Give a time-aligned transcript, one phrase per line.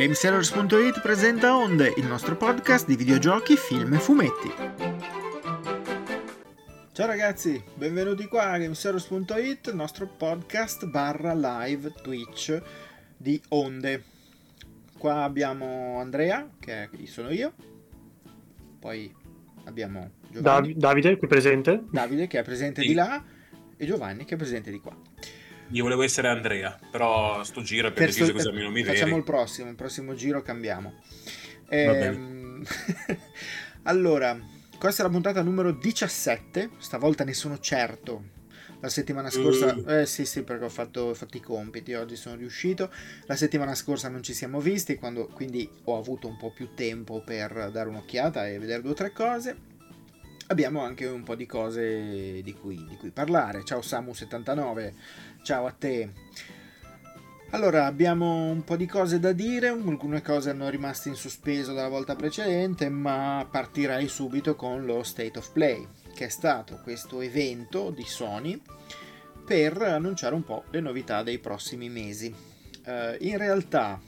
[0.00, 4.50] GameSellers.it presenta Onde, il nostro podcast di videogiochi, film e fumetti.
[6.92, 12.62] Ciao ragazzi, benvenuti qua a GameSellers.it, il nostro podcast barra live Twitch
[13.14, 14.02] di Onde.
[14.96, 17.52] Qua abbiamo Andrea, che sono io,
[18.78, 19.14] poi
[19.64, 20.72] abbiamo Giovanni.
[20.78, 21.82] Davide, qui presente.
[21.90, 22.88] Davide, che è presente sì.
[22.88, 23.22] di là,
[23.76, 24.96] e Giovanni, che è presente di qua.
[25.72, 28.96] Io volevo essere Andrea, però sto giro è per, deciso così non mi vedi.
[28.96, 30.94] Facciamo il prossimo, il prossimo giro cambiamo.
[31.68, 32.64] Ehm...
[33.84, 34.36] allora,
[34.78, 38.38] questa è la puntata numero 17, stavolta ne sono certo.
[38.80, 39.90] La settimana scorsa, uh.
[39.90, 42.90] eh sì, sì, perché ho fatto, ho fatto, i compiti, oggi sono riuscito.
[43.26, 47.22] La settimana scorsa non ci siamo visti, quando, quindi ho avuto un po' più tempo
[47.22, 49.68] per dare un'occhiata e vedere due o tre cose
[50.50, 53.64] abbiamo anche un po' di cose di cui, di cui parlare.
[53.64, 54.92] Ciao Samu79,
[55.42, 56.12] ciao a te.
[57.50, 61.88] Allora, abbiamo un po' di cose da dire, alcune cose hanno rimasto in sospeso dalla
[61.88, 67.90] volta precedente, ma partirei subito con lo State of Play, che è stato questo evento
[67.90, 68.60] di Sony
[69.44, 72.32] per annunciare un po' le novità dei prossimi mesi.
[72.86, 74.00] Uh, in realtà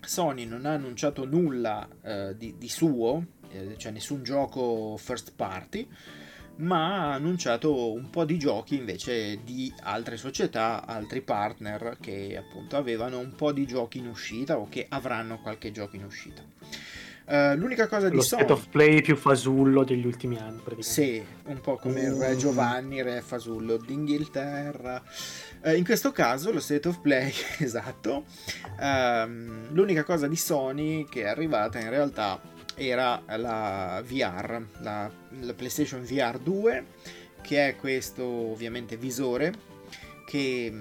[0.00, 5.88] Sony non ha annunciato nulla uh, di, di suo, eh, cioè nessun gioco first party,
[6.58, 12.76] ma ha annunciato un po' di giochi invece di altre società, altri partner che appunto
[12.76, 16.42] avevano un po' di giochi in uscita o che avranno qualche gioco in uscita.
[17.28, 18.46] Uh, l'unica cosa Lo di Sony...
[18.46, 23.02] Lo of play più fasullo degli ultimi anni, Sì, un po' come il Re Giovanni,
[23.02, 25.02] Re Fasullo d'Inghilterra.
[25.62, 28.24] Uh, in questo caso lo State of Play, esatto,
[28.80, 29.28] uh,
[29.72, 32.40] l'unica cosa di Sony che è arrivata in realtà
[32.78, 36.86] era la VR, la, la PlayStation VR 2,
[37.42, 39.66] che è questo ovviamente visore
[40.26, 40.72] che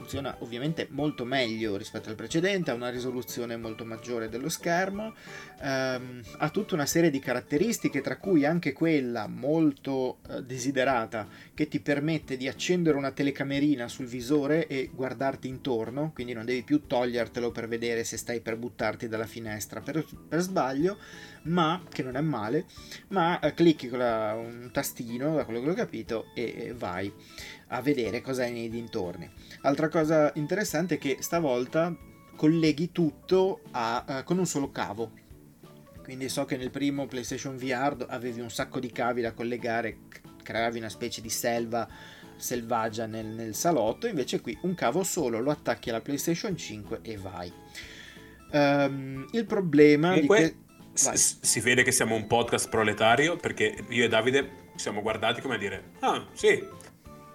[0.00, 5.14] funziona ovviamente molto meglio rispetto al precedente, ha una risoluzione molto maggiore dello schermo,
[5.60, 11.68] ehm, ha tutta una serie di caratteristiche, tra cui anche quella molto eh, desiderata che
[11.68, 16.86] ti permette di accendere una telecamerina sul visore e guardarti intorno, quindi non devi più
[16.86, 20.96] togliertelo per vedere se stai per buttarti dalla finestra per, per sbaglio,
[21.42, 22.64] ma che non è male,
[23.08, 27.12] ma eh, clicchi con la, un tastino, da quello che ho capito, e, e vai
[27.72, 29.30] a vedere cosa hai nei dintorni.
[29.62, 31.94] Altra cosa interessante è che stavolta
[32.36, 35.12] colleghi tutto a, uh, con un solo cavo.
[36.02, 39.98] Quindi so che nel primo PlayStation VR avevi un sacco di cavi da collegare,
[40.42, 41.86] creavi una specie di selva
[42.36, 47.16] selvaggia nel, nel salotto, invece qui un cavo solo, lo attacchi alla PlayStation 5 e
[47.18, 47.52] vai.
[48.52, 50.56] Um, il problema e di que-
[50.92, 51.16] che...
[51.16, 55.54] si vede che siamo un podcast proletario perché io e Davide ci siamo guardati come
[55.54, 56.60] a dire ah sì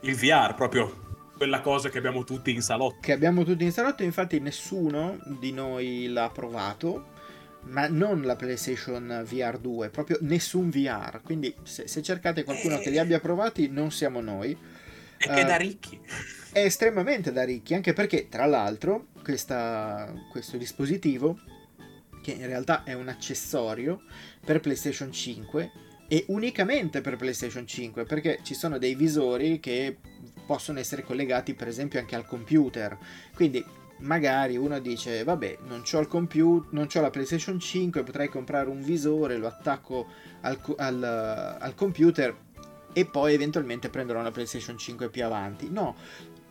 [0.01, 1.04] il VR proprio
[1.35, 2.97] quella cosa che abbiamo tutti in salotto.
[3.01, 7.13] Che abbiamo tutti in salotto, infatti nessuno di noi l'ha provato,
[7.63, 11.21] ma non la PlayStation VR 2, proprio nessun VR.
[11.23, 12.79] Quindi se, se cercate qualcuno eh...
[12.79, 14.57] che li abbia provati, non siamo noi.
[15.17, 15.99] Che uh, da ricchi.
[16.51, 21.39] È estremamente da ricchi, anche perché tra l'altro questa, questo dispositivo,
[22.21, 24.03] che in realtà è un accessorio
[24.43, 25.71] per PlayStation 5,
[26.07, 29.97] e unicamente per PlayStation 5 perché ci sono dei visori che
[30.45, 32.97] possono essere collegati per esempio anche al computer.
[33.33, 33.63] Quindi
[33.99, 38.67] magari uno dice vabbè non ho il computer non ho la PlayStation 5 potrei comprare
[38.67, 40.07] un visore lo attacco
[40.41, 42.35] al, al, al computer
[42.91, 45.69] e poi eventualmente prenderò una PlayStation 5 più avanti.
[45.69, 45.95] No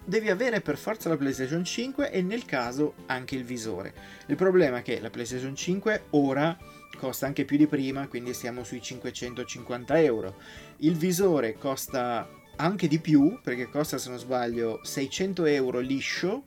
[0.04, 3.94] devi avere per forza la PlayStation 5 e nel caso anche il visore.
[4.26, 6.56] Il problema è che la PlayStation 5 ora
[6.98, 10.36] costa anche più di prima, quindi siamo sui 550 euro.
[10.78, 16.44] Il visore costa anche di più, perché costa se non sbaglio 600 euro liscio.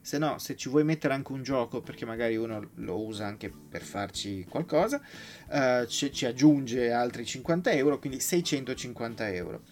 [0.00, 3.50] Se no, se ci vuoi mettere anche un gioco, perché magari uno lo usa anche
[3.50, 5.00] per farci qualcosa,
[5.48, 9.62] uh, ci, ci aggiunge altri 50 euro, quindi 650 euro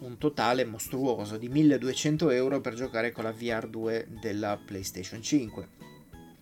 [0.00, 5.89] un totale mostruoso di 1200 euro per giocare con la VR2 della PlayStation 5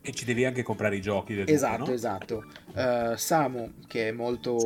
[0.08, 1.34] e ci devi anche comprare i giochi.
[1.34, 1.92] Del esatto, no?
[1.92, 2.44] esatto.
[2.72, 4.56] Uh, Samu, che è molto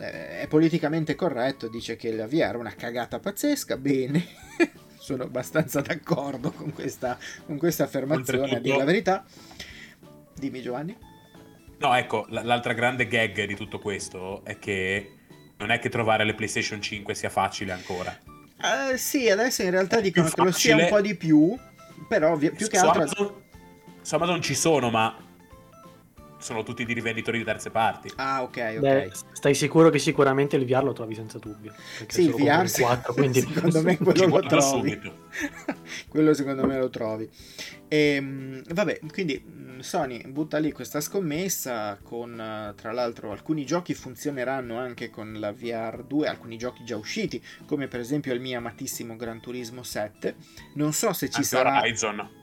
[0.00, 3.76] eh, è politicamente corretto, dice che la VR è una cagata pazzesca.
[3.76, 4.26] Bene,
[4.98, 7.16] sono abbastanza d'accordo con questa,
[7.46, 9.24] con questa affermazione, a dire la verità.
[10.34, 10.96] Dimmi Giovanni.
[11.78, 15.12] No, ecco, l'altra grande gag di tutto questo è che
[15.58, 18.18] non è che trovare le PlayStation 5 sia facile ancora.
[18.60, 21.56] Uh, sì, adesso in realtà dicono che lo sia un po' di più,
[22.08, 23.02] però più che altro...
[23.02, 23.48] Amazon
[24.02, 25.16] su Amazon ci sono, ma
[26.40, 28.10] sono tutti di rivenditori di terze parti.
[28.16, 28.78] Ah, ok, ok.
[28.78, 31.72] Beh, stai sicuro che sicuramente il VR lo trovi senza dubbio.
[31.98, 33.40] perché Sì, il VR il 4, quindi...
[33.46, 34.62] secondo me quello lo trovi.
[34.62, 35.28] subito.
[36.08, 37.28] quello secondo me lo trovi.
[37.88, 43.94] E, vabbè, quindi mh, Sony butta lì questa scommessa con eh, tra l'altro alcuni giochi
[43.94, 48.58] funzioneranno anche con la VR 2, alcuni giochi già usciti, come per esempio il mio
[48.58, 50.36] amatissimo Gran Turismo 7.
[50.74, 52.39] Non so se ci Anche sarà Horizon.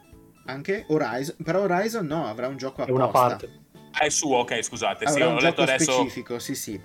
[0.48, 3.28] Anche Horizon, però Horizon no, avrà un gioco È una apposta.
[3.28, 3.50] parte.
[3.92, 5.08] Ah, è suo, ok, scusate.
[5.08, 5.92] Sì, Avrà ho un letto gioco adesso.
[5.94, 6.80] specifico, sì, sì.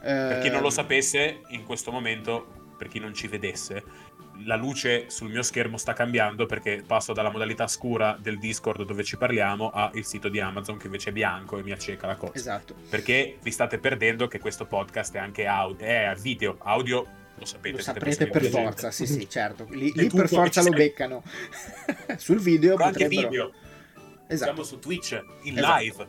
[0.00, 3.82] Per chi non lo Ehm, sapesse, in questo momento, per chi non ci vedesse,
[4.44, 9.04] la luce sul mio schermo sta cambiando perché passo dalla modalità scura del Discord dove
[9.04, 12.16] ci parliamo a il sito di Amazon che invece è bianco e mi acceca la
[12.16, 12.32] cosa.
[12.34, 12.74] Esatto.
[12.88, 17.06] Perché vi state perdendo che questo podcast è anche audio, è video, audio
[17.40, 17.76] lo sapete.
[17.76, 19.66] Lo saprete per forza, sì, sì, certo.
[19.70, 20.76] Lì, lì per forza lo sei?
[20.76, 21.22] beccano.
[22.16, 23.52] Sul video Però anche video.
[24.26, 24.52] Esatto.
[24.52, 25.80] Siamo su Twitch, in Esatto.
[25.82, 26.08] live.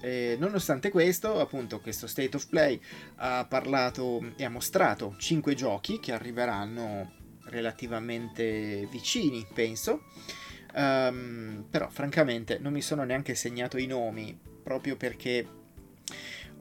[0.00, 2.80] E nonostante questo, appunto, questo State of Play
[3.16, 7.12] ha parlato e ha mostrato 5 giochi che arriveranno
[7.44, 10.04] relativamente vicini, penso.
[10.74, 15.46] Ehm, però, francamente, non mi sono neanche segnato i nomi proprio perché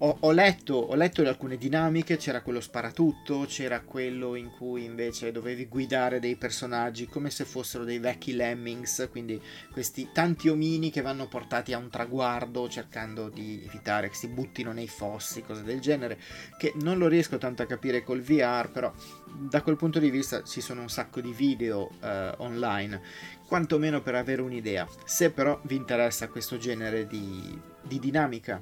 [0.04, 2.18] ho, ho letto, ho letto alcune dinamiche.
[2.18, 7.84] C'era quello sparatutto, c'era quello in cui invece dovevi guidare dei personaggi come se fossero
[7.84, 13.64] dei vecchi lemmings, quindi questi tanti omini che vanno portati a un traguardo cercando di
[13.66, 16.20] evitare che si buttino nei fossi, cose del genere,
[16.58, 18.92] che non lo riesco tanto a capire col VR, però
[19.28, 23.02] da quel punto di vista ci sono un sacco di video eh, online,
[23.46, 24.88] quantomeno per avere un'idea.
[25.06, 28.62] Se però vi interessa questo genere di, di dinamica,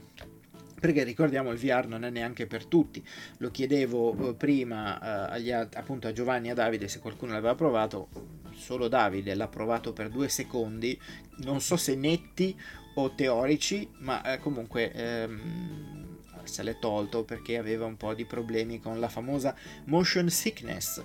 [0.79, 3.03] perché ricordiamo il VR non è neanche per tutti.
[3.37, 4.99] Lo chiedevo eh, prima
[5.29, 8.07] eh, agli alt- appunto a Giovanni e a Davide se qualcuno l'aveva provato.
[8.53, 10.99] Solo Davide l'ha provato per due secondi.
[11.43, 12.57] Non so se netti
[12.95, 18.79] o teorici ma eh, comunque ehm, se l'è tolto perché aveva un po' di problemi
[18.79, 19.55] con la famosa
[19.85, 21.03] motion sickness.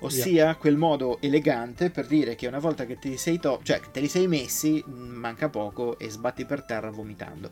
[0.00, 3.80] Ossia quel modo elegante per dire che una volta che te li sei, to- cioè,
[3.80, 7.50] che te li sei messi mh, manca poco e sbatti per terra vomitando.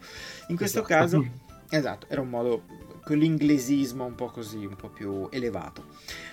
[0.48, 0.82] In questo Esatto.
[0.82, 1.26] caso
[1.74, 2.62] Esatto, era un modo,
[3.02, 5.86] quell'inglesismo un po' così, un po' più elevato.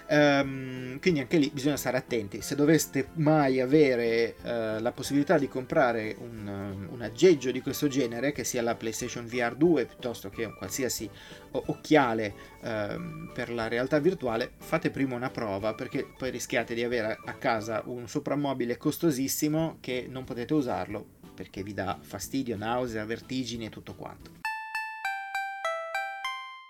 [0.08, 2.44] Ehm, quindi anche lì bisogna stare attenti.
[2.44, 7.88] Se doveste mai avere eh, la possibilità di comprare un, um, un aggeggio di questo
[7.88, 11.10] genere, che sia la PlayStation VR 2 piuttosto che un qualsiasi
[11.54, 17.18] occhiale ehm, per la realtà virtuale, fate prima una prova perché poi rischiate di avere
[17.26, 21.04] a casa un soprammobile costosissimo che non potete usarlo
[21.34, 24.41] perché vi dà fastidio, nausea, vertigini e tutto quanto.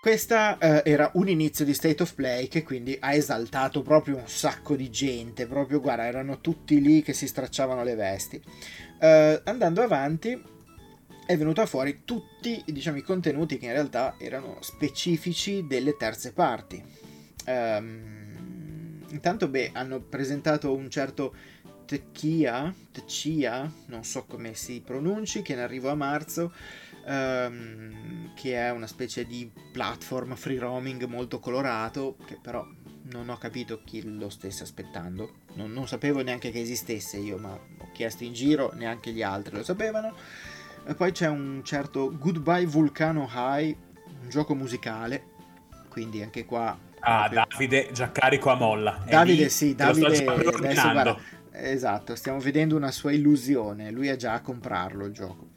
[0.02, 4.26] Questa eh, era un inizio di State of Play che quindi ha esaltato proprio un
[4.26, 8.42] sacco di gente, proprio guarda, erano tutti lì che si stracciavano le vesti.
[8.98, 10.42] Eh, andando avanti
[11.24, 16.82] è venuto fuori tutti diciamo, i contenuti che in realtà erano specifici delle terze parti.
[17.44, 21.32] Ehm, intanto, beh, hanno presentato un certo
[21.86, 26.52] Tchia, Tchia, non so come si pronunci, che in arrivo a marzo,
[27.04, 32.66] ehm, che è una specie di platform free roaming molto colorato, che però
[33.10, 35.40] non ho capito chi lo stesse aspettando.
[35.54, 39.56] Non, non sapevo neanche che esistesse io, ma ho chiesto in giro, neanche gli altri
[39.56, 40.14] lo sapevano.
[40.84, 43.76] E poi c'è un certo Goodbye Vulcano High,
[44.22, 45.24] un gioco musicale,
[45.88, 46.76] quindi anche qua...
[47.00, 49.02] Ah, proprio- Davide, già carico a molla.
[49.08, 51.18] Davide, lì, sì, Davide, adesso guarda,
[51.52, 55.50] esatto, stiamo vedendo una sua illusione, lui è già a comprarlo il gioco.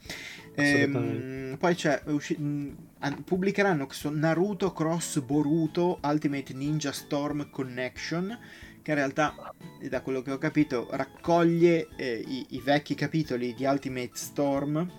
[0.56, 8.38] Ehm, poi c'è, usci- an- pubblicheranno Naruto Cross Boruto Ultimate Ninja Storm Connection,
[8.82, 9.54] che in realtà,
[9.88, 14.90] da quello che ho capito, raccoglie eh, i, i vecchi capitoli di Ultimate Storm,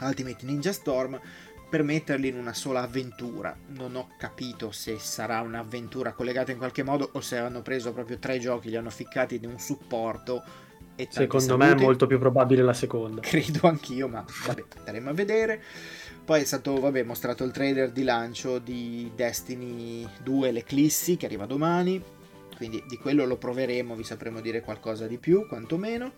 [0.00, 1.20] Ultimate Ninja Storm,
[1.70, 3.56] per metterli in una sola avventura.
[3.68, 8.18] Non ho capito se sarà un'avventura collegata in qualche modo o se hanno preso proprio
[8.18, 10.44] tre giochi, li hanno ficcati in un supporto.
[10.96, 13.20] E Secondo me è molto più probabile la seconda.
[13.22, 15.62] Credo anch'io, ma vabbè, staremo a vedere.
[16.24, 21.46] Poi è stato vabbè, mostrato il trailer di lancio di Destiny 2 l'Eclissi che arriva
[21.46, 22.02] domani.
[22.56, 26.12] Quindi di quello lo proveremo, vi sapremo dire qualcosa di più, quantomeno.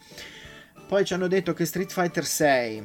[0.87, 2.83] Poi ci hanno detto che Street Fighter 6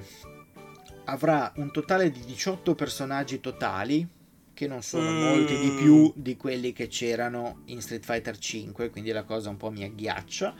[1.06, 4.08] avrà un totale di 18 personaggi totali,
[4.54, 5.22] che non sono Mm.
[5.22, 9.58] molti di più di quelli che c'erano in Street Fighter 5, quindi la cosa un
[9.58, 10.54] po' mi agghiaccia.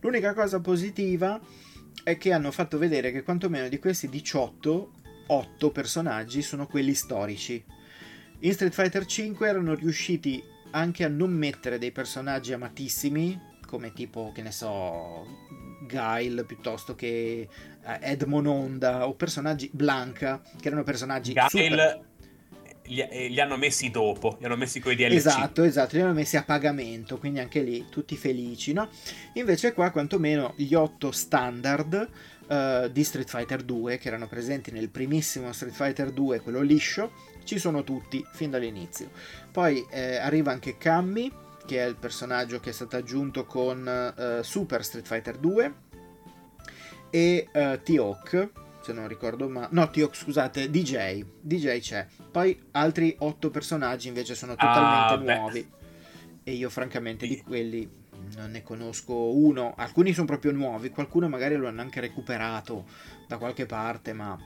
[0.00, 1.40] L'unica cosa positiva
[2.04, 4.92] è che hanno fatto vedere che quantomeno di questi 18,
[5.26, 7.62] 8 personaggi sono quelli storici.
[8.40, 14.32] In Street Fighter 5 erano riusciti anche a non mettere dei personaggi amatissimi come tipo,
[14.34, 15.26] che ne so,
[15.86, 17.46] Guile piuttosto che
[17.84, 22.07] eh, Edmond Honda o personaggi Blanca, che erano personaggi Guile super...
[22.88, 25.14] li, eh, li hanno messi dopo, li hanno messi con i DLC.
[25.14, 28.88] Esatto, esatto, li hanno messi a pagamento, quindi anche lì tutti felici, no?
[29.34, 32.08] Invece qua quantomeno gli otto standard
[32.48, 37.12] uh, di Street Fighter 2 che erano presenti nel primissimo Street Fighter 2, quello liscio,
[37.44, 39.10] ci sono tutti fin dall'inizio.
[39.50, 41.30] Poi eh, arriva anche Cammy,
[41.66, 45.74] che è il personaggio che è stato aggiunto con uh, Super Street Fighter 2
[47.10, 48.50] e uh, T-Hawk
[48.88, 54.34] se non ricordo ma no T-Hawk scusate DJ DJ c'è poi altri otto personaggi invece
[54.34, 56.50] sono totalmente ah, nuovi beh.
[56.50, 57.88] e io francamente di quelli
[58.36, 62.86] non ne conosco uno alcuni sono proprio nuovi qualcuno magari lo hanno anche recuperato
[63.26, 64.38] da qualche parte ma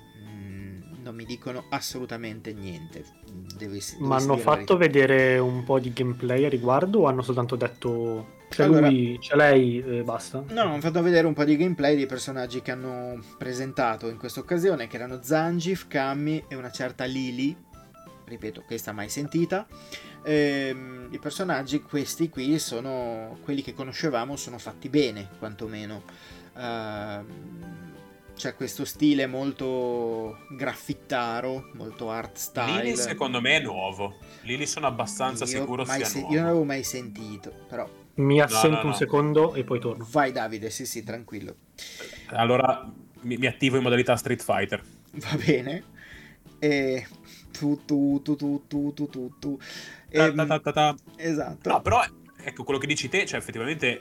[1.03, 3.05] non mi dicono assolutamente niente.
[3.59, 8.41] Devi, Ma hanno fatto vedere un po' di gameplay a riguardo o hanno soltanto detto
[8.53, 10.45] c'è allora, lui, c'è lei e basta?
[10.49, 14.41] No, hanno fatto vedere un po' di gameplay dei personaggi che hanno presentato in questa
[14.41, 17.57] occasione, che erano Zangief, Kami e una certa Lily,
[18.25, 19.67] ripeto, questa mai sentita.
[20.25, 26.03] Ehm, I personaggi, questi qui, sono quelli che conoscevamo, sono fatti bene, quantomeno.
[26.55, 27.25] Uh,
[28.35, 32.83] c'è questo stile molto graffittaro, molto art style.
[32.83, 34.17] Lily secondo me è nuovo.
[34.43, 36.35] Lily sono abbastanza io sicuro sia se- nuovo.
[36.35, 37.89] Io non l'avevo mai sentito, però...
[38.15, 38.89] Mi assento no, no, no.
[38.89, 40.07] un secondo e poi torno.
[40.11, 41.57] Vai Davide, sì sì, tranquillo.
[42.27, 42.91] Allora
[43.23, 44.83] mi, mi attivo in modalità Street Fighter.
[45.13, 45.85] Va bene.
[46.59, 47.07] E...
[47.53, 49.59] Tu, tu, tu, tu, tu, tu, tu, tu.
[50.09, 50.33] E...
[50.35, 51.69] Ta, ta, ta, esatto.
[51.69, 52.03] No, però,
[52.43, 54.01] ecco, quello che dici te, cioè effettivamente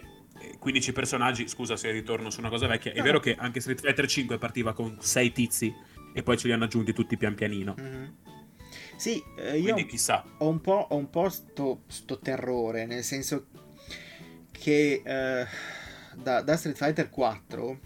[0.57, 3.03] 15 personaggi, scusa se ritorno su una cosa vecchia, è no.
[3.03, 5.73] vero che anche Street Fighter 5 partiva con 6 tizi
[6.13, 7.75] e poi ce li hanno aggiunti tutti pian pianino.
[7.79, 8.05] Mm-hmm.
[8.95, 10.23] Sì, eh, io Quindi, chissà.
[10.37, 13.47] ho un po', ho un po sto, sto, terrore, nel senso
[14.61, 15.47] che eh,
[16.13, 17.79] da, da Street Fighter 4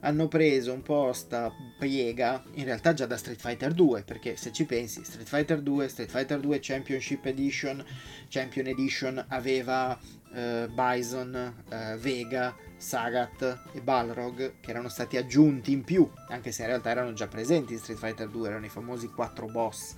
[0.00, 4.52] hanno preso un po' sta piega, in realtà già da Street Fighter 2, perché se
[4.52, 7.84] ci pensi, Street Fighter 2, Street Fighter 2 Championship Edition,
[8.28, 15.84] Champion Edition aveva uh, Bison, uh, Vega, Sagat e Balrog che erano stati aggiunti in
[15.84, 19.08] più, anche se in realtà erano già presenti in Street Fighter 2, erano i famosi
[19.08, 19.94] 4 boss.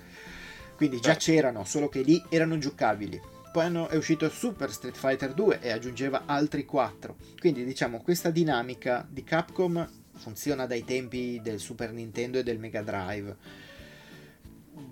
[0.76, 3.20] Quindi già c'erano, solo che lì erano giocabili.
[3.50, 7.16] Poi è uscito Super Street Fighter 2 e aggiungeva altri 4.
[7.38, 9.88] Quindi diciamo questa dinamica di Capcom
[10.18, 13.36] funziona dai tempi del Super Nintendo e del Mega Drive.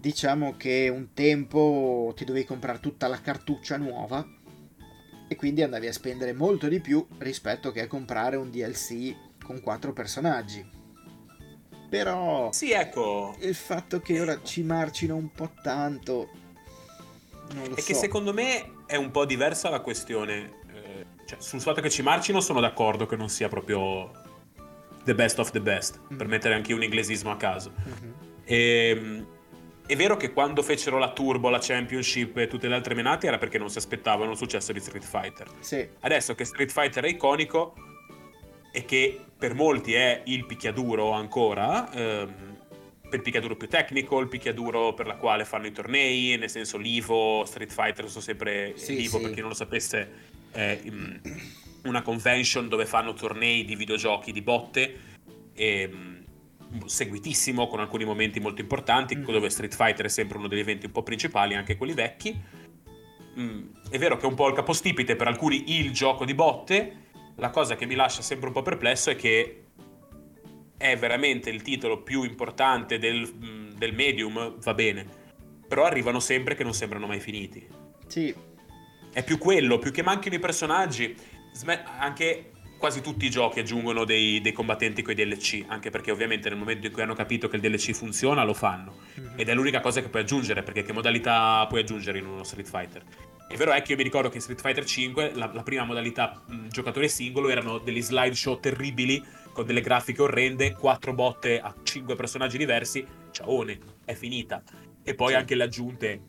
[0.01, 4.27] Diciamo che un tempo ti dovevi comprare tutta la cartuccia nuova
[5.29, 9.61] e quindi andavi a spendere molto di più rispetto che a comprare un DLC con
[9.61, 10.65] quattro personaggi.
[11.89, 13.37] Però sì, ecco.
[13.41, 16.31] il fatto che ora ci marcino un po' tanto
[17.49, 17.87] è so.
[17.87, 20.61] che secondo me è un po' diversa la questione.
[20.73, 24.11] Eh, cioè, sul fatto che ci marcino sono d'accordo che non sia proprio
[25.05, 26.17] the best of the best, mm.
[26.17, 27.73] per mettere anche un inglesismo a caso.
[27.79, 28.13] Mm-hmm.
[28.45, 29.27] E, ehm,
[29.87, 33.39] è vero che quando fecero la Turbo, la Championship e tutte le altre menate era
[33.39, 35.47] perché non si aspettavano il successo di Street Fighter.
[35.61, 35.89] Sì.
[36.01, 37.75] Adesso che Street Fighter è iconico
[38.73, 42.56] e che per molti è il picchiaduro ancora, ehm,
[43.09, 47.45] per picchiaduro più tecnico, il picchiaduro per la quale fanno i tornei, nel senso l'Ivo,
[47.45, 49.25] Street Fighter, so sempre sì, l'Ivo sì.
[49.25, 50.11] per chi non lo sapesse,
[50.51, 50.81] è
[51.85, 55.01] una convention dove fanno tornei di videogiochi di botte.
[55.55, 55.91] E,
[56.85, 59.25] seguitissimo con alcuni momenti molto importanti, mm.
[59.25, 62.39] dove Street Fighter è sempre uno degli eventi un po' principali, anche quelli vecchi.
[63.39, 67.05] Mm, è vero che è un po' il capostipite per alcuni il gioco di botte.
[67.37, 69.66] La cosa che mi lascia sempre un po' perplesso è che
[70.77, 75.07] è veramente il titolo più importante del, mm, del medium, va bene,
[75.67, 77.67] però arrivano sempre che non sembrano mai finiti.
[78.07, 78.35] Sì.
[79.13, 81.15] È più quello, più che manchino i personaggi.
[81.99, 86.51] Anche quasi tutti i giochi aggiungono dei, dei combattenti con i DLC, anche perché ovviamente
[86.51, 88.97] nel momento in cui hanno capito che il DLC funziona lo fanno.
[89.19, 89.39] Mm-hmm.
[89.39, 92.69] Ed è l'unica cosa che puoi aggiungere, perché che modalità puoi aggiungere in uno Street
[92.69, 93.03] Fighter?
[93.49, 95.85] È vero è che io mi ricordo che in Street Fighter 5 la, la prima
[95.85, 99.25] modalità mh, giocatore singolo erano degli slideshow terribili
[99.57, 104.63] con delle grafiche orrende, quattro botte a cinque personaggi diversi, ciaone, è finita.
[105.03, 105.35] E poi sì.
[105.35, 106.21] anche le aggiunte.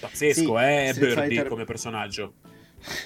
[0.00, 1.48] Pazzesco, sì, eh, Birdie Fighter...
[1.48, 2.36] come personaggio.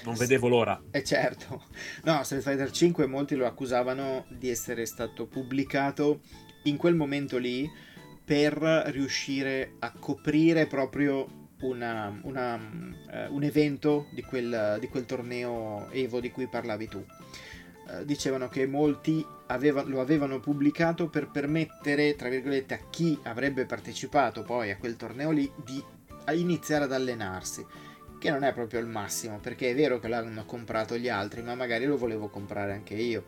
[0.05, 0.81] Non vedevo l'ora.
[0.91, 1.65] Eh certo.
[2.03, 6.21] No, Street Fighter 5 molti lo accusavano di essere stato pubblicato
[6.63, 7.69] in quel momento lì
[8.23, 8.53] per
[8.87, 11.27] riuscire a coprire proprio
[11.63, 17.05] una, una, uh, un evento di quel, di quel, torneo Evo di cui parlavi tu.
[17.87, 23.65] Uh, dicevano che molti aveva, lo avevano pubblicato per permettere, tra virgolette, a chi avrebbe
[23.65, 25.83] partecipato poi a quel torneo lì di
[26.31, 27.63] iniziare ad allenarsi
[28.17, 31.53] che non è proprio il massimo, perché è vero che l'hanno comprato gli altri, ma
[31.53, 33.25] magari lo volevo comprare anche io.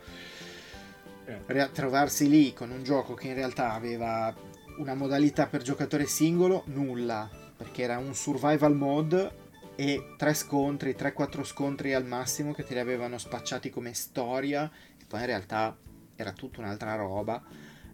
[1.26, 1.70] Eh.
[1.72, 4.34] Trovarsi lì con un gioco che in realtà aveva
[4.78, 9.46] una modalità per giocatore singolo, nulla, perché era un survival mode
[9.78, 14.70] e tre scontri, 3-4 scontri al massimo che te li avevano spacciati come storia,
[15.00, 15.78] e poi in realtà
[16.16, 17.44] era tutta un'altra roba,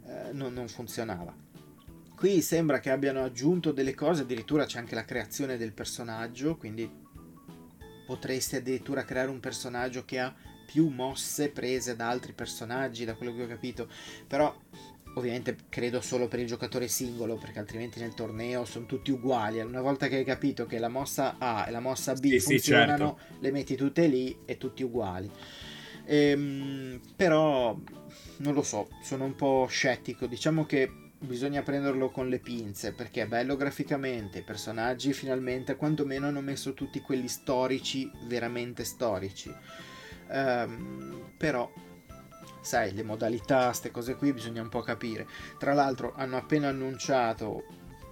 [0.08, 1.36] eh, non, non funzionava.
[2.16, 6.90] Qui sembra che abbiano aggiunto delle cose, addirittura c'è anche la creazione del personaggio, quindi
[8.06, 10.34] potresti addirittura creare un personaggio che ha
[10.66, 13.90] più mosse prese da altri personaggi, da quello che ho capito.
[14.26, 14.56] Però
[15.16, 19.60] ovviamente credo solo per il giocatore singolo, perché altrimenti nel torneo sono tutti uguali.
[19.60, 23.18] Una volta che hai capito che la mossa A e la mossa B sì, funzionano,
[23.18, 23.42] sì, certo.
[23.42, 25.30] le metti tutte lì e tutti uguali.
[26.06, 27.78] Ehm, però
[28.38, 30.26] non lo so, sono un po' scettico.
[30.26, 36.28] Diciamo che bisogna prenderlo con le pinze perché è bello graficamente, i personaggi finalmente quantomeno
[36.28, 39.54] hanno messo tutti quelli storici, veramente storici.
[40.30, 41.72] Um, però
[42.64, 45.28] sai, le modalità, queste cose qui bisogna un po' capire.
[45.60, 47.64] Tra l'altro hanno appena annunciato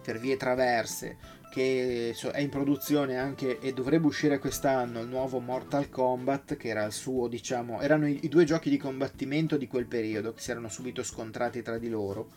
[0.04, 5.90] per vie traverse che è in produzione anche e dovrebbe uscire quest'anno il nuovo Mortal
[5.90, 9.86] Kombat che era il suo diciamo erano i, i due giochi di combattimento di quel
[9.86, 12.30] periodo che si erano subito scontrati tra di loro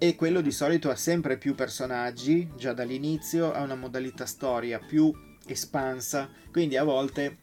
[0.00, 5.12] e quello di solito ha sempre più personaggi, già dall'inizio, ha una modalità storia più
[5.44, 7.38] espansa, quindi a volte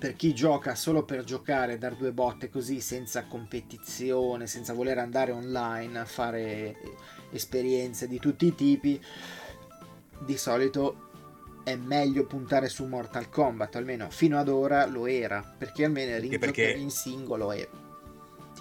[0.00, 5.30] per chi gioca solo per giocare, dar due botte così senza competizione, senza voler andare
[5.30, 6.74] online a fare
[7.30, 8.98] esperienze di tutti i tipi,
[10.24, 11.08] di solito
[11.64, 16.38] è meglio puntare su Mortal Kombat, almeno fino ad ora lo era, perché almeno eri
[16.38, 16.70] perché...
[16.70, 17.68] in singolo e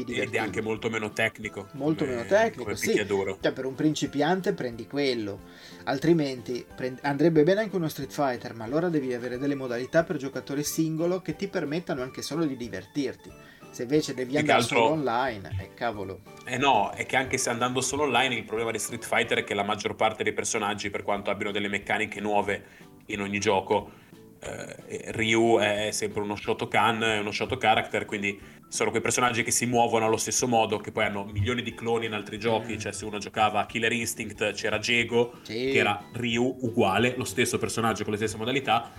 [0.03, 0.37] ti divertivi.
[0.37, 1.67] Ed è anche molto meno tecnico.
[1.73, 2.93] Molto come, meno tecnico, sì.
[2.93, 5.41] Cioè, per un principiante prendi quello,
[5.85, 10.17] altrimenti prend- andrebbe bene anche uno Street Fighter, ma allora devi avere delle modalità per
[10.17, 13.31] giocatore singolo che ti permettano anche solo di divertirti.
[13.71, 14.77] Se invece devi andare altro...
[14.77, 16.21] solo online, eh, cavolo.
[16.45, 19.43] Eh no, è che anche se andando solo online il problema di Street Fighter è
[19.43, 22.63] che la maggior parte dei personaggi, per quanto abbiano delle meccaniche nuove
[23.07, 23.91] in ogni gioco,
[24.39, 29.51] eh, Ryu è sempre uno Shotokan, è uno Shoto character, quindi sono quei personaggi che
[29.51, 32.77] si muovono allo stesso modo, che poi hanno milioni di cloni in altri giochi, mm.
[32.77, 35.71] cioè se uno giocava a Killer Instinct c'era Jego, sì.
[35.71, 38.93] che era Ryu uguale, lo stesso personaggio con le stesse modalità,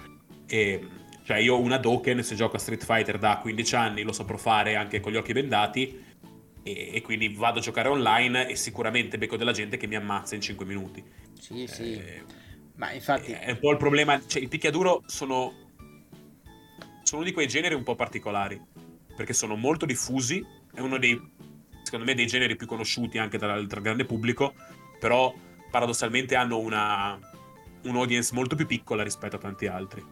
[0.47, 0.87] e
[1.23, 4.75] cioè io una Doken se gioco a Street Fighter da 15 anni lo saprò fare
[4.75, 6.05] anche con gli occhi bendati,
[6.64, 10.35] e, e quindi vado a giocare online e sicuramente becco della gente che mi ammazza
[10.35, 11.03] in 5 minuti.
[11.38, 11.95] Sì, sì.
[11.95, 12.23] Eh,
[12.75, 13.31] ma infatti...
[13.31, 15.53] È un po' il problema, cioè i picchiaduro sono,
[17.05, 18.61] sono uno di quei generi un po' particolari,
[19.21, 21.21] perché sono molto diffusi, è uno dei,
[21.83, 24.55] secondo me, dei generi più conosciuti anche tra il grande pubblico,
[24.99, 25.35] però
[25.71, 27.19] paradossalmente hanno una,
[27.83, 30.03] un'audience molto più piccola rispetto a tanti altri.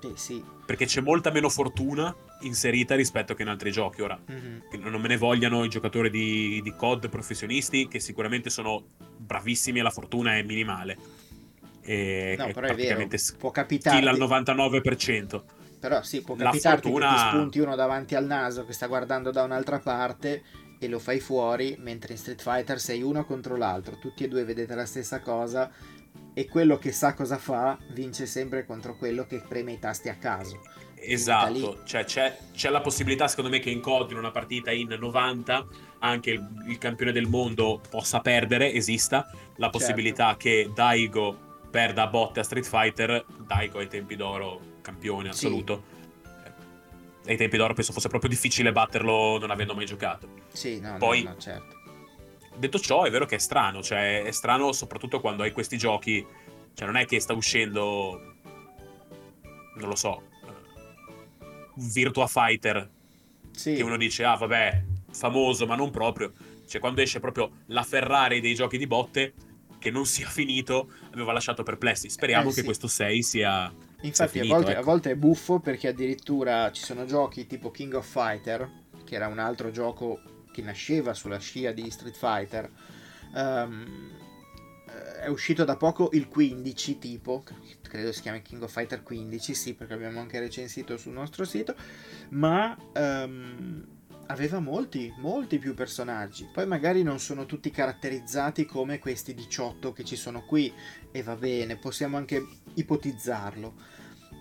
[0.00, 0.44] Sì, sì.
[0.66, 4.02] Perché c'è molta meno fortuna inserita rispetto che in altri giochi.
[4.02, 4.82] Ora, mm-hmm.
[4.88, 8.82] non me ne vogliano i giocatori di, di COD professionisti, che sicuramente sono
[9.16, 10.98] bravissimi e la fortuna è minimale
[11.86, 13.06] e no, però è vero,
[13.38, 15.42] può capitare al 99%.
[15.84, 17.10] Però sì, può capitarti fortuna...
[17.10, 20.42] che ti spunti uno davanti al naso che sta guardando da un'altra parte
[20.78, 24.44] e lo fai fuori, mentre in Street Fighter sei uno contro l'altro, tutti e due
[24.44, 25.70] vedete la stessa cosa
[26.32, 30.14] e quello che sa cosa fa vince sempre contro quello che preme i tasti a
[30.14, 30.62] caso.
[30.94, 34.96] Esatto, cioè c'è, c'è, la possibilità secondo me che in COD in una partita in
[34.98, 35.66] 90
[35.98, 39.70] anche il, il campione del mondo possa perdere, esista la certo.
[39.70, 40.38] possibilità certo.
[40.38, 41.36] che Daigo
[41.70, 45.82] perda a botte a Street Fighter, Daiko ai tempi d'oro, campione assoluto.
[47.22, 47.30] Sì.
[47.30, 50.28] Ai tempi d'oro penso fosse proprio difficile batterlo non avendo mai giocato.
[50.52, 51.82] Sì, no, Poi, no, no, certo.
[52.54, 56.24] Detto ciò, è vero che è strano, cioè è strano soprattutto quando hai questi giochi,
[56.74, 58.36] cioè non è che sta uscendo,
[59.76, 60.22] non lo so,
[61.76, 62.88] Virtua Fighter,
[63.52, 63.74] sì.
[63.74, 66.32] che uno dice, ah vabbè, famoso ma non proprio,
[66.68, 69.32] cioè quando esce proprio la Ferrari dei giochi di botte,
[69.84, 72.08] che non sia finito aveva lasciato perplessi.
[72.08, 72.60] Speriamo eh, sì.
[72.60, 73.72] che questo 6 sia.
[74.06, 74.80] Infatti, finito, a, volte, ecco.
[74.80, 78.70] a volte è buffo perché addirittura ci sono giochi tipo King of Fighter,
[79.04, 80.20] che era un altro gioco
[80.52, 82.70] che nasceva sulla scia di Street Fighter.
[83.34, 84.12] Um,
[85.22, 87.42] è uscito da poco il 15 tipo,
[87.82, 91.74] credo si chiami King of Fighter 15, sì, perché abbiamo anche recensito sul nostro sito,
[92.30, 93.84] ma um,
[94.26, 96.48] aveva molti, molti più personaggi.
[96.52, 100.72] Poi magari non sono tutti caratterizzati come questi 18 che ci sono qui
[101.10, 103.74] e va bene, possiamo anche ipotizzarlo.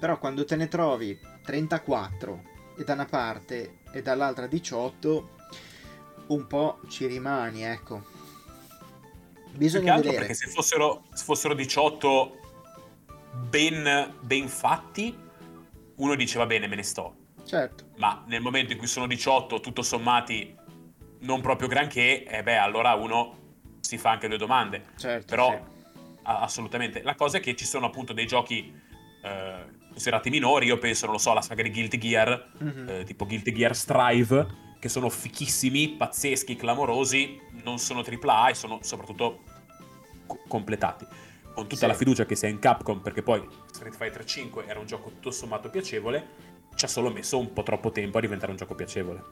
[0.04, 2.44] Però quando te ne trovi 34
[2.78, 5.30] e da una parte e dall'altra 18,
[6.28, 8.04] un po' ci rimani, ecco.
[9.52, 10.18] Bisogna vedere.
[10.18, 12.38] Perché se fossero, se fossero 18
[13.48, 15.18] ben, ben fatti,
[15.96, 17.16] uno dice va bene, me ne sto.
[17.46, 17.92] Certo.
[17.96, 20.54] Ma nel momento in cui sono 18, tutto sommati,
[21.20, 23.38] non proprio granché, eh beh, allora uno
[23.80, 24.84] si fa anche due domande.
[24.98, 26.20] Certo, Però, sì.
[26.24, 27.02] assolutamente.
[27.04, 28.92] La cosa è che ci sono appunto dei giochi
[29.24, 32.86] eh, considerati minori, io penso, non lo so, alla saga di Guilty Gear, Mhm.
[32.90, 38.80] eh, tipo Guilty Gear Strive, che sono fichissimi, pazzeschi, clamorosi, non sono AAA e sono
[38.82, 39.44] soprattutto
[40.26, 41.06] co- completati.
[41.54, 41.88] Con tutta Sì.
[41.88, 45.32] la fiducia che sia in Capcom, perché poi Street Fighter V era un gioco tutto
[45.32, 46.28] sommato piacevole,
[46.76, 49.24] ci ha solo messo un po' troppo tempo a diventare un gioco piacevole.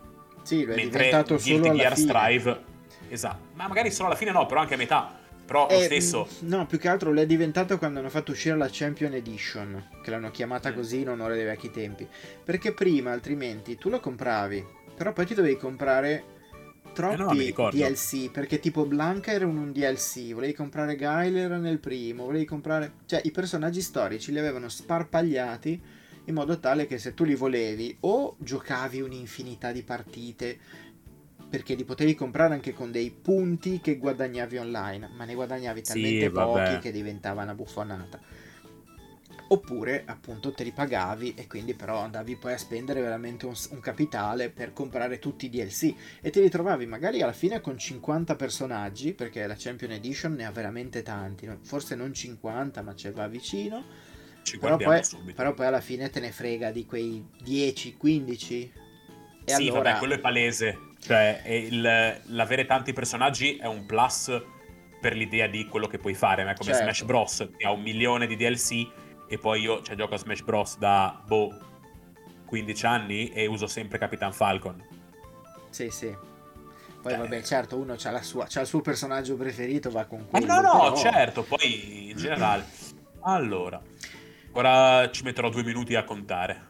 [0.44, 1.98] Sì, lo è Mentre diventato solo Guilty alla Gear.
[1.98, 2.64] Strive,
[3.10, 5.20] esatto, ma magari solo alla fine no, però anche a metà.
[5.46, 8.58] Però lo Eh, stesso, No, più che altro lo è diventato quando hanno fatto uscire
[8.58, 12.08] la Champion Edition, che l'hanno chiamata così in onore dei vecchi tempi.
[12.44, 16.26] Perché prima, altrimenti, tu lo compravi, però poi ti dovevi comprare
[16.94, 17.70] troppi Eh no.
[17.70, 22.46] DLC, perché tipo Blanca era un, un DLC, volevi comprare Guile era nel primo, volevi
[22.46, 22.96] comprare...
[23.06, 25.82] Cioè, i personaggi storici li avevano sparpagliati
[26.26, 30.60] in modo tale che se tu li volevi o giocavi un'infinità di partite
[31.52, 35.92] perché li potevi comprare anche con dei punti che guadagnavi online, ma ne guadagnavi Sì,
[35.92, 36.68] talmente vabbè.
[36.68, 38.20] pochi che diventava una buffonata.
[39.50, 43.82] Oppure appunto te li pagavi e quindi però andavi poi a spendere veramente un, un
[43.82, 48.38] capitale per comprare tutti i DLC e te li trovavi magari alla fine con 50
[48.38, 53.28] personaggi perché la Champion Edition ne ha veramente tanti, forse non 50 ma ce va
[53.28, 53.84] vicino,
[54.44, 55.02] ci però poi,
[55.36, 58.72] però poi alla fine te ne frega di quei 10, 15
[59.44, 60.78] e sì, allora vabbè, quello è palese.
[61.02, 64.32] Cioè, il- l'avere tanti personaggi è un plus
[65.00, 66.44] per l'idea di quello che puoi fare.
[66.44, 66.84] Ma è come Certo.
[66.84, 67.50] Smash Bros.
[67.58, 68.88] che ha un milione di DLC
[69.28, 70.78] e poi io cioè, gioco a Smash Bros.
[70.78, 71.58] da boh
[72.46, 74.84] 15 anni e uso sempre Capitan Falcon.
[75.70, 76.16] Sì, sì.
[77.02, 77.18] Poi Eh.
[77.18, 80.54] vabbè, certo, uno ha, la sua, c'ha il suo personaggio preferito, va con Ma quello.
[80.54, 82.64] no, no, però- certo, poi in generale.
[83.22, 83.82] Allora,
[84.52, 86.70] ora ci metterò due minuti a contare.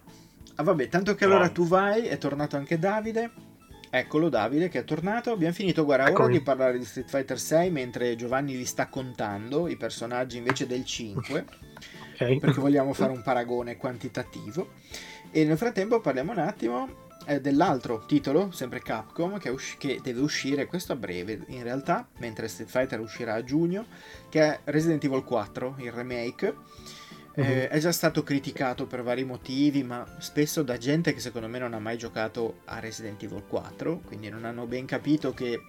[0.56, 3.32] Ah, vabbè, tanto che allora tu vai, è tornato anche Davide.
[3.94, 5.32] Eccolo Davide che è tornato.
[5.32, 9.68] Abbiamo finito, guarda, ora di parlare di Street Fighter 6 mentre Giovanni li sta contando
[9.68, 11.46] i personaggi invece del 5,
[12.16, 12.38] Ok.
[12.40, 14.70] perché vogliamo fare un paragone quantitativo.
[15.30, 20.22] E nel frattempo parliamo un attimo eh, dell'altro titolo, sempre Capcom, che, usci- che deve
[20.22, 23.86] uscire questo a breve in realtà, mentre Street Fighter uscirà a giugno,
[24.30, 26.56] che è Resident Evil 4, il remake.
[27.34, 27.50] Eh, Mhm.
[27.70, 31.74] è già stato criticato per vari motivi, ma spesso da gente che secondo me non
[31.74, 35.60] ha mai giocato a Resident Evil 4, quindi non hanno ben capito che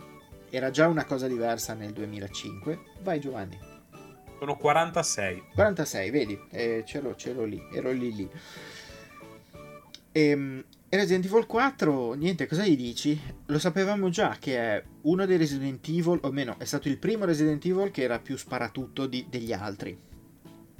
[0.50, 2.78] era già una cosa diversa nel 2005.
[3.02, 3.58] Vai Giovanni.
[4.38, 5.42] Sono 46.
[5.54, 8.28] 46, vedi, eh, ce, l'ho, ce l'ho lì, ero lì lì.
[10.12, 13.18] Ehm, E Resident Evil 4, niente, cosa gli dici?
[13.46, 17.24] Lo sapevamo già che è uno dei Resident Evil, o meno, è stato il primo
[17.24, 19.96] Resident Evil che era più sparatutto di- degli altri.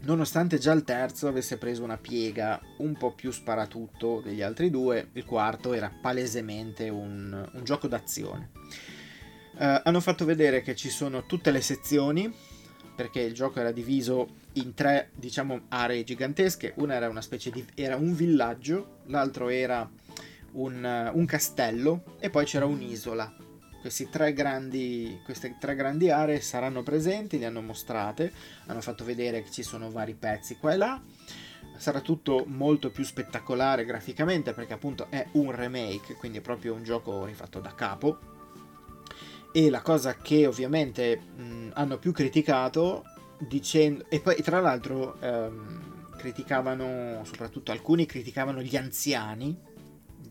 [0.05, 5.11] Nonostante già il terzo avesse preso una piega un po' più sparatutto degli altri due,
[5.13, 8.51] il quarto era palesemente un, un gioco d'azione.
[9.57, 12.35] Eh, hanno fatto vedere che ci sono tutte le sezioni,
[12.97, 16.73] perché il gioco era diviso in tre, diciamo, aree gigantesche.
[16.77, 17.65] Una era una specie di...
[17.75, 19.89] era un villaggio, l'altro era
[20.53, 23.37] un, un castello e poi c'era un'isola.
[23.83, 28.33] Questi tre grandi, queste tre grandi aree saranno presenti, le hanno mostrate,
[28.67, 31.03] hanno fatto vedere che ci sono vari pezzi qua e là.
[31.77, 36.85] Sarà tutto molto più spettacolare graficamente perché appunto è un remake, quindi è proprio un
[36.85, 38.19] gioco rifatto da capo.
[39.53, 43.03] E la cosa che ovviamente mh, hanno più criticato
[43.39, 49.59] dicendo e poi tra l'altro ehm, criticavano soprattutto alcuni criticavano gli anziani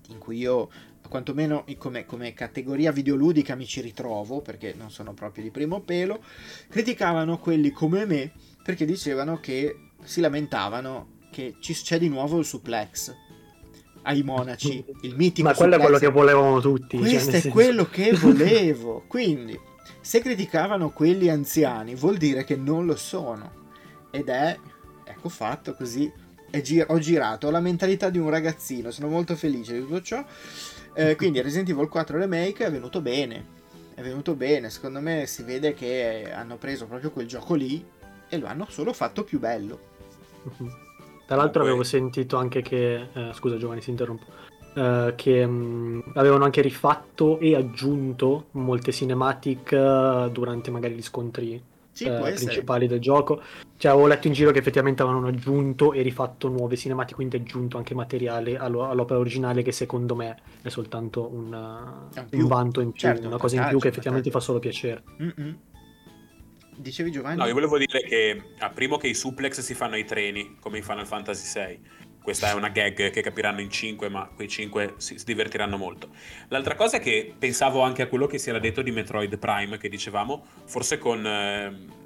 [0.07, 0.69] in cui io
[1.11, 6.23] quantomeno come, come categoria videoludica mi ci ritrovo perché non sono proprio di primo pelo
[6.69, 8.31] criticavano quelli come me
[8.63, 13.13] perché dicevano che si lamentavano che ci, c'è di nuovo il suplex
[14.03, 16.09] ai monaci il mitico Ma quello è quello suplex.
[16.13, 16.97] che volevamo tutti.
[16.97, 19.03] cioè, Questo nel è quello che volevo.
[19.07, 19.59] Quindi,
[19.99, 23.59] se criticavano quelli anziani, vuol dire che non lo sono.
[24.11, 24.57] Ed è,
[25.03, 26.11] ecco fatto così.
[26.87, 30.25] ho girato, ho la mentalità di un ragazzino, sono molto felice di tutto ciò.
[30.93, 33.59] Eh, quindi Resident Evil 4 Remake è venuto bene.
[33.93, 37.85] È venuto bene, secondo me si vede che hanno preso proprio quel gioco lì
[38.29, 39.79] e lo hanno solo fatto più bello.
[41.27, 44.25] Tra l'altro Comunque- avevo sentito anche che, eh, scusa Giovanni, si interrompo,
[44.73, 51.61] eh, che mh, avevano anche rifatto e aggiunto molte cinematic eh, durante magari gli scontri
[51.91, 53.41] Sì, eh, principali del gioco.
[53.77, 57.77] Cioè avevo letto in giro che effettivamente avevano aggiunto e rifatto nuove cinematic, quindi aggiunto
[57.77, 62.91] anche materiale allo- all'opera originale che secondo me è soltanto un, È un vanto in
[62.91, 65.03] più, Certo, una un cosa in più che effettivamente fa solo piacere.
[65.21, 65.57] Mm-mm.
[66.77, 67.37] Dicevi Giovanni?
[67.37, 70.77] No, io volevo dire che a primo che i suplex si fanno ai treni, come
[70.77, 71.79] in Final Fantasy VI.
[72.21, 76.09] Questa è una gag che capiranno in 5, ma quei 5 si, si divertiranno molto.
[76.49, 79.77] L'altra cosa è che pensavo anche a quello che si era detto di Metroid Prime,
[79.77, 81.25] che dicevamo, forse con...
[81.25, 81.99] Eh,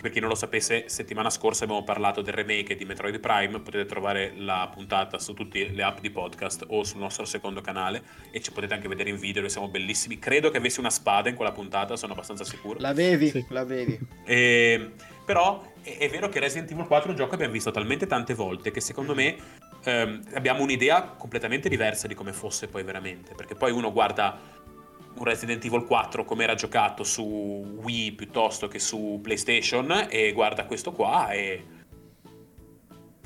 [0.00, 3.84] per chi non lo sapesse, settimana scorsa abbiamo parlato del remake di Metroid Prime, potete
[3.84, 8.40] trovare la puntata su tutte le app di podcast o sul nostro secondo canale e
[8.40, 10.18] ci potete anche vedere in video, noi siamo bellissimi.
[10.18, 12.78] Credo che avessi una spada in quella puntata, sono abbastanza sicuro.
[12.80, 13.44] L'avevi, sì.
[13.50, 13.98] l'avevi.
[14.24, 14.92] E,
[15.30, 18.08] però è, è, vero che Resident Evil 4 è un gioco che abbiamo visto talmente
[18.08, 19.36] tante volte che secondo me
[19.84, 24.36] ehm, abbiamo un'idea completamente diversa di come fosse poi veramente, perché poi uno guarda
[25.14, 30.64] un Resident Evil 4 come era giocato su Wii piuttosto che su PlayStation e guarda
[30.64, 31.64] questo qua e...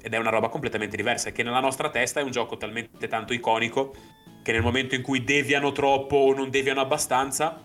[0.03, 3.33] ed è una roba completamente diversa, che nella nostra testa è un gioco talmente tanto
[3.33, 3.95] iconico
[4.43, 7.63] che nel momento in cui deviano troppo o non deviano abbastanza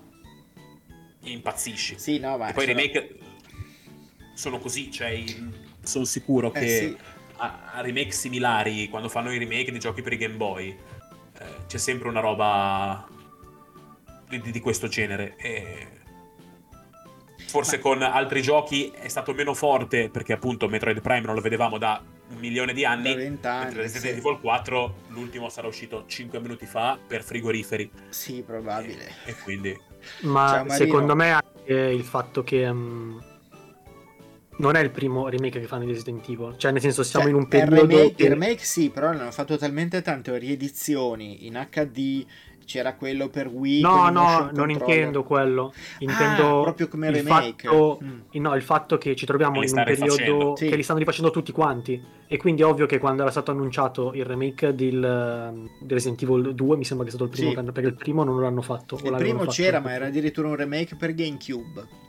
[1.24, 2.00] impazzisci.
[2.00, 3.28] Sì, no, ma e poi i remake
[4.40, 5.22] sono così, cioè
[5.84, 6.98] sono sicuro eh, che sì.
[7.36, 11.46] a, a, remake similari, quando fanno i remake di giochi per i Game Boy, eh,
[11.68, 13.06] c'è sempre una roba
[14.30, 15.36] di, di questo genere.
[15.36, 15.88] E
[17.36, 17.82] forse Ma...
[17.82, 22.02] con altri giochi è stato meno forte perché appunto Metroid Prime non lo vedevamo da
[22.30, 23.38] un milione di anni.
[23.42, 24.20] Da anni Resident sì.
[24.26, 27.92] Evil 4 l'ultimo sarà uscito 5 minuti fa per frigoriferi.
[28.08, 29.06] Sì, probabile.
[29.26, 29.78] E, e quindi...
[30.22, 32.66] Ma secondo me anche il fatto che...
[32.66, 33.29] Um,
[34.60, 36.56] non è il primo remake che fanno di Resident Evil.
[36.58, 37.82] Cioè, nel senso, siamo cioè, in un periodo.
[37.82, 38.24] Il remake, che...
[38.24, 42.26] il remake sì, però hanno fatto talmente tante riedizioni in HD,
[42.66, 43.82] c'era quello per Wii.
[43.82, 45.74] No, no, non intendo quello.
[46.00, 47.68] Intendo ah, proprio come remake.
[47.68, 48.20] Fatto, mm.
[48.34, 50.68] no, il fatto che ci troviamo in un periodo sì.
[50.68, 52.18] che li stanno rifacendo tutti quanti.
[52.28, 56.54] E quindi è ovvio che quando era stato annunciato il remake del, del Resident Evil
[56.54, 57.72] 2, mi sembra che è stato il primo, sì.
[57.72, 59.00] perché il primo non l'hanno fatto.
[59.04, 62.08] Il primo c'era, ma era addirittura un remake per GameCube.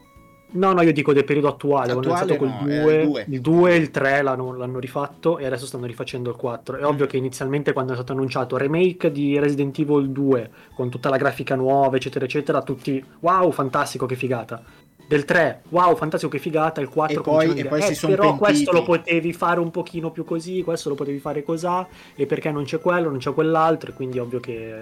[0.52, 3.40] No, no, io dico del periodo attuale, attuale quando è iniziato no, col 2, il
[3.40, 6.76] 2 e il 3 l'hanno, l'hanno, rifatto e adesso stanno rifacendo il 4.
[6.76, 6.84] È mm.
[6.84, 11.16] ovvio che inizialmente quando è stato annunciato remake di Resident Evil 2 con tutta la
[11.16, 14.62] grafica nuova, eccetera, eccetera, tutti wow, fantastico, che figata.
[15.06, 16.80] Del 3, wow, fantastico, che figata.
[16.80, 18.44] Il 4 e poi, e poi eh, si sono però pentiti.
[18.44, 21.68] questo lo potevi fare un pochino più così, questo lo potevi fare così,
[22.14, 24.78] e perché non c'è quello, non c'è quell'altro, e quindi è ovvio che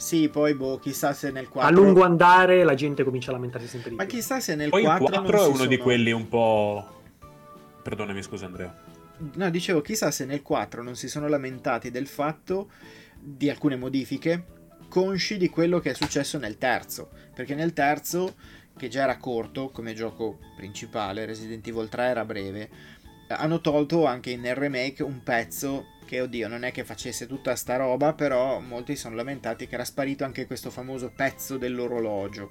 [0.00, 3.68] sì, poi boh, chissà se nel 4 a lungo andare la gente comincia a lamentarsi
[3.68, 4.04] sempre di più.
[4.04, 5.68] Ma chissà se nel poi 4 il 4 è uno sono...
[5.68, 7.00] di quelli un po'
[7.82, 8.74] Perdonami, scusa Andrea.
[9.34, 12.70] No, dicevo, chissà se nel 4 non si sono lamentati del fatto
[13.18, 14.44] di alcune modifiche
[14.88, 18.34] consci di quello che è successo nel terzo, perché nel terzo
[18.76, 22.70] che già era corto come gioco principale, Resident Evil 3 era breve,
[23.36, 27.76] hanno tolto anche nel remake un pezzo che oddio non è che facesse tutta sta
[27.76, 32.50] roba, però molti sono lamentati che era sparito anche questo famoso pezzo dell'orologio.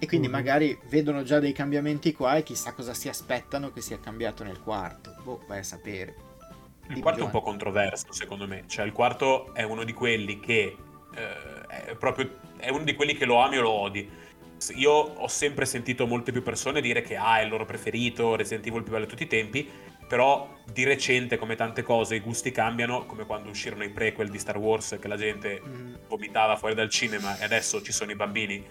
[0.00, 0.36] E quindi mm-hmm.
[0.36, 4.60] magari vedono già dei cambiamenti qua e chissà cosa si aspettano che sia cambiato nel
[4.60, 5.14] quarto.
[5.22, 6.16] Boh, vai a sapere.
[6.88, 8.64] Il quarto è un po' controverso, secondo me.
[8.66, 10.76] Cioè, il quarto è uno di quelli che
[11.14, 14.08] eh, è proprio è uno di quelli che lo ami o lo odi.
[14.74, 18.66] Io ho sempre sentito molte più persone dire che ah, è il loro preferito, Resident
[18.66, 19.68] Evil più bello di tutti i tempi
[20.06, 24.38] però di recente come tante cose i gusti cambiano come quando uscirono i prequel di
[24.38, 25.94] Star Wars che la gente mm.
[26.08, 28.62] vomitava fuori dal cinema e adesso ci sono i bambini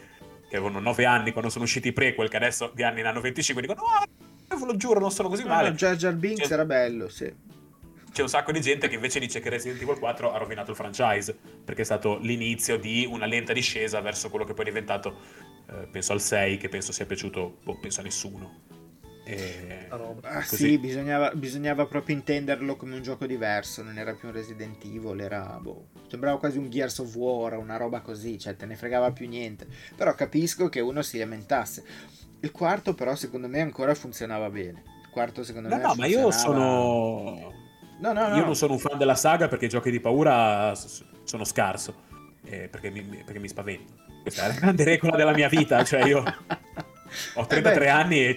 [0.47, 3.21] che avevano 9 anni quando sono usciti i prequel che adesso di anni ne hanno
[3.21, 6.47] 25 e dicono no ve lo giuro non sono così male no, Jar Jar Binks
[6.47, 7.33] c'è, era bello sì
[8.13, 10.77] c'è un sacco di gente che invece dice che Resident Evil 4 ha rovinato il
[10.77, 15.17] franchise perché è stato l'inizio di una lenta discesa verso quello che poi è diventato
[15.67, 18.73] eh, penso al 6 che penso sia piaciuto boh, penso a nessuno
[19.25, 19.87] e...
[20.23, 24.83] Ah, sì, bisognava, bisognava, proprio intenderlo come un gioco diverso, non era più un Resident
[24.83, 28.75] Evil, era boh, sembrava quasi un Gears of War, una roba così, cioè te ne
[28.75, 29.65] fregava più niente.
[29.95, 31.83] Però capisco che uno si lamentasse.
[32.41, 34.83] Il quarto però secondo me ancora funzionava bene.
[35.03, 35.81] Il quarto secondo no, me...
[35.81, 37.62] No, ma io sono...
[38.03, 38.35] No, no, no.
[38.35, 40.73] Io non sono un fan della saga perché i giochi di paura
[41.23, 42.01] sono scarso,
[42.43, 43.93] eh, perché, mi, perché mi spavento.
[44.21, 46.21] Questa è la grande regola della mia vita, cioè io...
[47.35, 48.35] Ho 33 eh anni e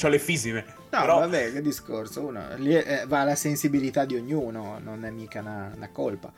[0.00, 0.64] ho le fisime.
[0.90, 1.18] No, però...
[1.18, 2.24] vabbè, che discorso.
[2.24, 6.32] Uno, lì è, va alla sensibilità di ognuno, non è mica una, una colpa.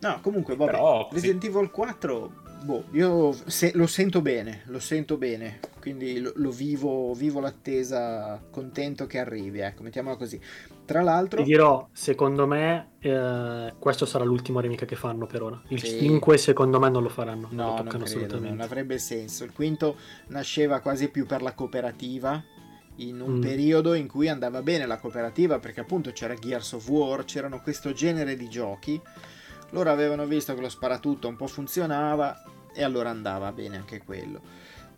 [0.00, 2.32] No, comunque, vabbè, però, Resident Evil 4,
[2.64, 8.42] boh, io se, lo sento bene, lo sento bene, quindi lo, lo vivo, vivo l'attesa,
[8.50, 10.40] contento che arrivi, ecco, mettiamola così.
[10.84, 11.42] Tra l'altro...
[11.42, 15.62] Ti dirò, secondo me eh, questo sarà l'ultimo remake che fanno per ora.
[15.68, 15.98] Il sì.
[15.98, 17.48] 5 secondo me non lo faranno.
[17.50, 19.44] No, non, non, credo, non avrebbe senso.
[19.44, 19.96] Il quinto
[20.28, 22.42] nasceva quasi più per la cooperativa,
[22.96, 23.40] in un mm.
[23.40, 27.92] periodo in cui andava bene la cooperativa, perché appunto c'era Gears of War, c'erano questo
[27.92, 29.00] genere di giochi.
[29.70, 34.40] Loro avevano visto che lo sparatutto un po' funzionava e allora andava bene anche quello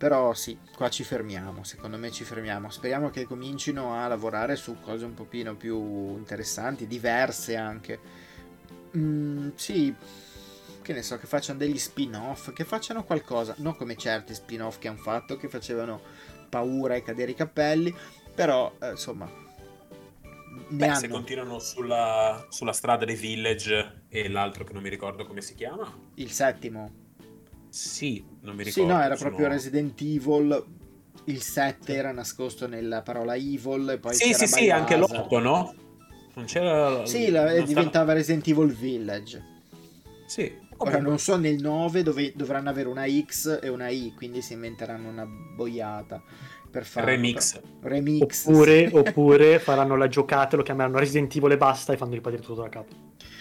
[0.03, 2.69] però sì, qua ci fermiamo, secondo me ci fermiamo.
[2.69, 7.99] Speriamo che comincino a lavorare su cose un pochino più interessanti, diverse anche.
[8.97, 9.95] Mm, sì,
[10.81, 14.89] che ne so, che facciano degli spin-off, che facciano qualcosa, non come certi spin-off che
[14.89, 16.01] hanno fatto, che facevano
[16.49, 17.95] paura e cadere i capelli,
[18.35, 19.51] però eh, insomma...
[20.69, 20.95] Beh, hanno...
[20.95, 25.55] se continuano sulla, sulla strada dei Village e l'altro che non mi ricordo come si
[25.55, 25.91] chiama.
[26.15, 26.91] Il settimo.
[27.69, 28.89] Sì, non mi ricordo.
[28.89, 29.29] Sì, no, era sono...
[29.29, 30.65] proprio Resident Evil.
[31.25, 35.73] Il 7 era nascosto nella parola Evil e poi Sì, sì, sì, anche l'8, no?
[36.35, 38.13] Non c'era Sì, la, non diventava stava...
[38.13, 39.51] Resident Evil Village.
[40.25, 44.41] Sì, Ora non so nel 9 dove dovranno avere una X e una I, quindi
[44.41, 46.21] si inventeranno una boiata
[46.73, 47.61] per fare remix.
[47.81, 48.95] remix oppure, sì.
[48.95, 52.69] oppure faranno la giocata, lo chiameranno Resident Evil e basta e fanno ripartire tutto da
[52.69, 52.93] capo.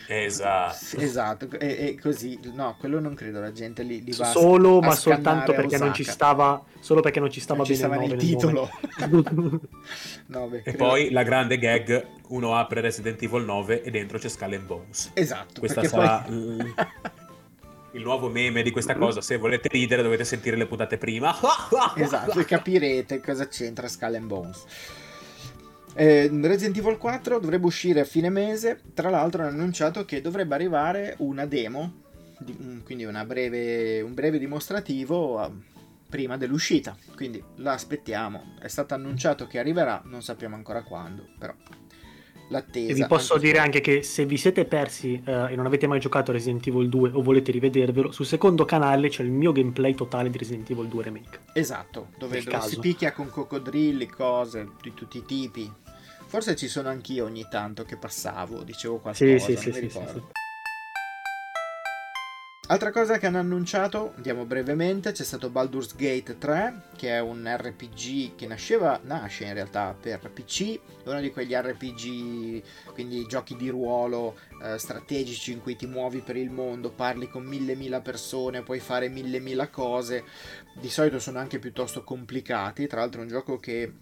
[0.06, 0.98] Esatto.
[0.98, 4.94] Esatto, e, e, così, no, quello non credo, la gente li, li va Solo, ma
[4.94, 8.10] soltanto perché non ci stava, solo perché non ci stava non bene ci stava il,
[8.10, 8.68] nel titolo.
[10.26, 14.52] 9, e poi la grande gag, uno apre Resident Evil 9 e dentro c'è Skull
[14.52, 15.10] and Bones.
[15.14, 15.58] Esatto.
[15.58, 16.74] Questa sarà poi...
[17.92, 19.20] il nuovo meme di questa cosa.
[19.20, 21.34] Se volete ridere dovete sentire le puntate prima.
[21.96, 24.64] esatto, e capirete cosa c'entra Skull and Bones.
[25.94, 28.80] Eh, Resident Evil 4 dovrebbe uscire a fine mese.
[28.94, 32.00] Tra l'altro, hanno annunciato che dovrebbe arrivare una demo,
[32.84, 35.50] quindi breve, un breve dimostrativo a,
[36.08, 36.96] prima dell'uscita.
[37.14, 38.54] Quindi la aspettiamo.
[38.60, 41.54] È stato annunciato che arriverà, non sappiamo ancora quando, però
[42.52, 42.92] l'attesa.
[42.92, 45.98] E vi posso dire anche che se vi siete persi uh, e non avete mai
[45.98, 50.30] giocato Resident Evil 2 o volete rivedervelo, sul secondo canale c'è il mio gameplay totale
[50.30, 51.40] di Resident Evil 2 Remake.
[51.54, 55.72] Esatto, dove, dove si picchia con coccodrilli, cose di tutti i tipi.
[56.26, 60.22] Forse ci sono anch'io ogni tanto che passavo, dicevo qualcosa, sì, sì, sì, sì, sì.
[62.68, 67.44] Altra cosa che hanno annunciato, andiamo brevemente, c'è stato Baldur's Gate 3, che è un
[67.44, 73.56] RPG che nasceva, nasce in realtà per PC, è uno di quegli RPG, quindi giochi
[73.56, 78.00] di ruolo eh, strategici in cui ti muovi per il mondo, parli con mille mila
[78.00, 80.22] persone, puoi fare mille mila cose,
[80.80, 83.92] di solito sono anche piuttosto complicati, tra l'altro è un gioco che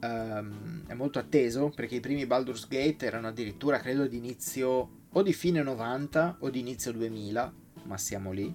[0.00, 5.22] um, è molto atteso perché i primi Baldur's Gate erano addirittura credo di inizio o
[5.22, 7.52] di fine 90 o di inizio 2000
[7.84, 8.52] ma siamo lì.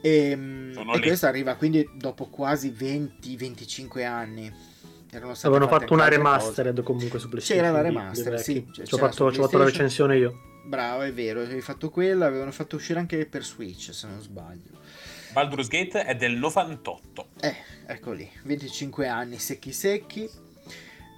[0.00, 4.52] E, ehm, e questo arriva quindi dopo quasi 20-25 anni.
[5.12, 6.86] Avevano fatto una remastered cose.
[6.86, 10.40] comunque su PlayStation c'era la remastered sì ci ho fatto, fatto la recensione io.
[10.66, 14.76] Bravo è vero avevi fatto quella avevano fatto uscire anche per Switch se non sbaglio.
[15.32, 20.28] Baldur's Gate è del 98 eh ecco lì 25 anni secchi secchi.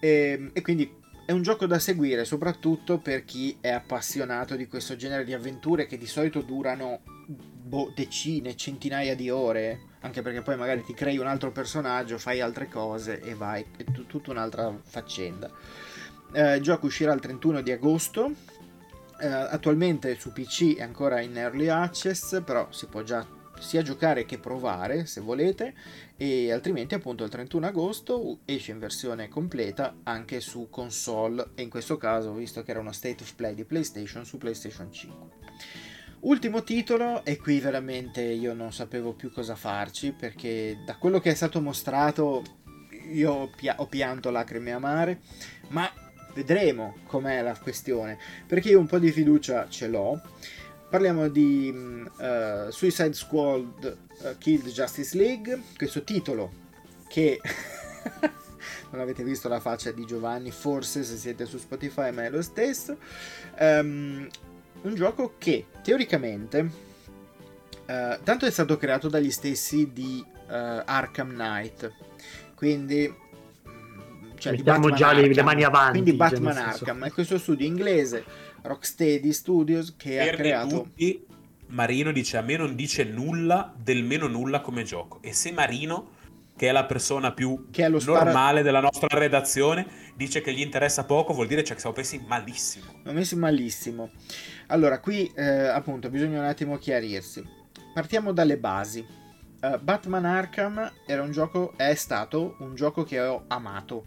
[0.00, 0.99] E, ehm, e quindi
[1.30, 5.86] è un gioco da seguire soprattutto per chi è appassionato di questo genere di avventure
[5.86, 11.18] che di solito durano boh, decine, centinaia di ore, anche perché poi magari ti crei
[11.18, 15.48] un altro personaggio, fai altre cose e vai, è t- tutta un'altra faccenda.
[16.32, 18.32] Eh, il gioco uscirà il 31 di agosto,
[19.20, 23.24] eh, attualmente su PC è ancora in early access, però si può già
[23.60, 25.74] sia giocare che provare se volete
[26.16, 31.70] e altrimenti appunto il 31 agosto esce in versione completa anche su console e in
[31.70, 35.28] questo caso visto che era uno state of play di PlayStation su PlayStation 5.
[36.20, 41.30] Ultimo titolo e qui veramente io non sapevo più cosa farci perché da quello che
[41.30, 42.42] è stato mostrato
[43.12, 45.20] io ho pianto lacrime amare
[45.68, 45.90] ma
[46.34, 50.20] vedremo com'è la questione perché io un po' di fiducia ce l'ho
[50.90, 56.50] Parliamo di uh, Suicide Squad uh, Killed Justice League, questo titolo
[57.06, 57.40] che
[58.90, 62.42] non avete visto la faccia di Giovanni, forse se siete su Spotify, ma è lo
[62.42, 62.96] stesso.
[63.60, 64.28] Um,
[64.82, 71.92] un gioco che teoricamente uh, tanto è stato creato dagli stessi di Arkham Knight,
[72.56, 76.02] quindi mm, cioè Mettiamo già Arkham, le mani avanti.
[76.02, 80.82] Quindi Batman Arkham è questo studio inglese Rocksteady Studios che per ha creato...
[80.82, 81.26] Tutti,
[81.66, 86.18] Marino dice a me non dice nulla del meno nulla come gioco e se Marino
[86.60, 88.60] che è la persona più normale spara...
[88.60, 92.84] della nostra redazione, dice che gli interessa poco, vuol dire che siamo messi malissimo.
[93.00, 94.10] Siamo messi malissimo.
[94.66, 97.42] Allora, qui eh, appunto bisogna un attimo chiarirsi.
[97.94, 99.02] Partiamo dalle basi.
[99.62, 104.04] Uh, Batman Arkham era un gioco, è stato un gioco che ho amato.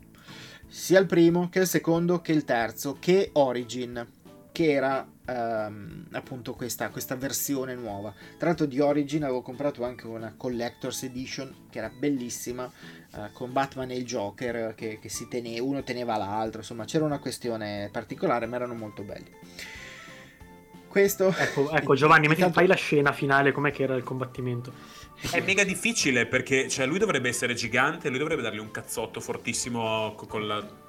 [0.67, 4.07] Sia il primo che il secondo che il terzo che Origin
[4.53, 8.13] che era um, appunto questa, questa, versione nuova.
[8.37, 12.71] Tra l'altro di Origin avevo comprato anche una Collector's Edition che era bellissima,
[13.13, 17.03] uh, con Batman e il Joker che, che si teneva, uno teneva l'altro, insomma c'era
[17.03, 19.31] una questione particolare ma erano molto belli.
[20.87, 21.33] questo...
[21.35, 24.71] Ecco, ecco Giovanni, metti, fai la scena finale, com'è che era il combattimento?
[25.31, 30.13] È mega difficile perché cioè, lui dovrebbe essere gigante, lui dovrebbe dargli un cazzotto fortissimo
[30.15, 30.82] con la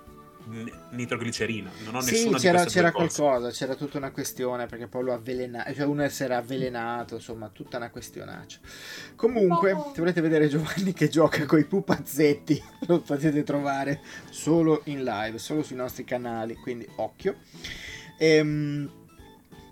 [0.90, 1.70] nitroglicerina.
[1.84, 5.64] Non ho sì, nessuna c'era, c'era qualcosa, c'era tutta una questione perché poi lo avvelena,
[5.74, 8.59] cioè uno si era avvelenato, insomma, tutta una questionaccia.
[9.16, 15.03] Comunque, se volete vedere Giovanni che gioca con i pupazzetti, lo potete trovare solo in
[15.03, 17.36] live, solo sui nostri canali, quindi occhio.
[18.18, 18.90] Ehm,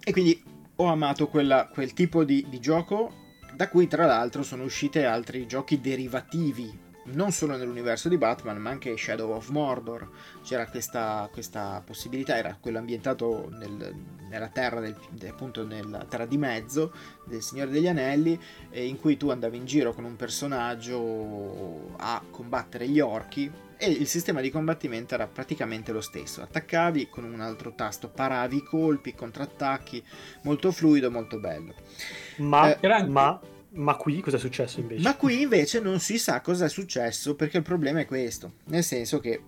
[0.02, 0.42] e, quindi
[0.76, 3.20] ho amato quella, quel tipo di, di gioco
[3.54, 8.70] da cui tra l'altro sono usciti altri giochi derivativi non solo nell'universo di Batman, ma
[8.70, 10.08] anche Shadow of Mordor.
[10.42, 13.94] C'era questa, questa possibilità, era quello ambientato nel,
[14.28, 14.96] nella terra, del,
[15.28, 16.92] appunto nella terra di mezzo
[17.24, 18.38] del Signore degli Anelli,
[18.72, 23.50] in cui tu andavi in giro con un personaggio a combattere gli orchi.
[23.76, 26.40] E il sistema di combattimento era praticamente lo stesso.
[26.40, 30.04] Attaccavi con un altro tasto, paravi i colpi, contrattacchi,
[30.42, 31.74] molto fluido, molto bello.
[32.36, 33.40] Ma, eh, ma
[33.74, 35.02] ma qui cosa è successo invece?
[35.02, 38.54] Ma qui invece non si sa cosa è successo perché il problema è questo.
[38.66, 39.40] Nel senso che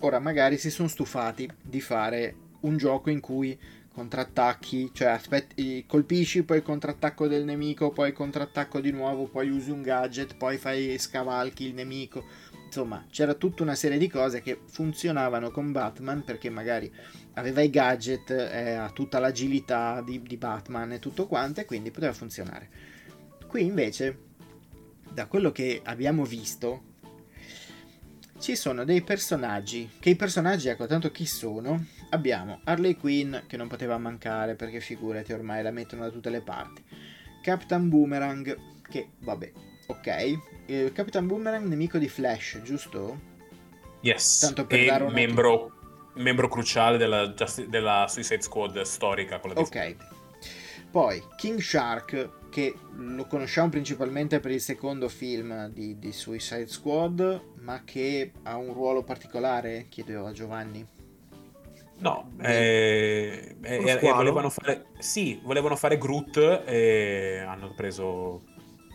[0.00, 3.58] ora magari si sono stufati di fare un gioco in cui
[3.92, 9.48] contrattacchi, cioè aspetti, colpisci, poi il contrattacco del nemico, poi il contrattacco di nuovo, poi
[9.50, 12.24] usi un gadget, poi fai scavalchi il nemico.
[12.66, 16.92] Insomma, c'era tutta una serie di cose che funzionavano con Batman perché magari
[17.34, 22.12] aveva i gadget, eh, tutta l'agilità di, di Batman e tutto quanto e quindi poteva
[22.12, 22.93] funzionare
[23.54, 24.18] Qui invece,
[25.12, 26.82] da quello che abbiamo visto,
[28.40, 31.86] ci sono dei personaggi, che i personaggi, ecco, tanto chi sono?
[32.10, 36.40] Abbiamo Harley Quinn, che non poteva mancare, perché figurati, ormai la mettono da tutte le
[36.40, 36.82] parti.
[37.44, 38.58] Captain Boomerang,
[38.90, 39.52] che vabbè,
[39.86, 40.38] ok.
[40.66, 43.20] Eh, Captain Boomerang, nemico di Flash, giusto?
[44.00, 47.32] Yes, Tanto per e membro, membro cruciale della,
[47.68, 49.38] della Suicide Squad storica.
[49.38, 49.96] Quella ok.
[50.90, 57.40] Poi King Shark, che lo conosciamo principalmente per il secondo film di, di Suicide Squad,
[57.56, 60.86] ma che ha un ruolo particolare, chiedo a Giovanni.
[61.98, 68.44] No, eh, eh, eh, volevano fare, sì, volevano fare Groot e hanno preso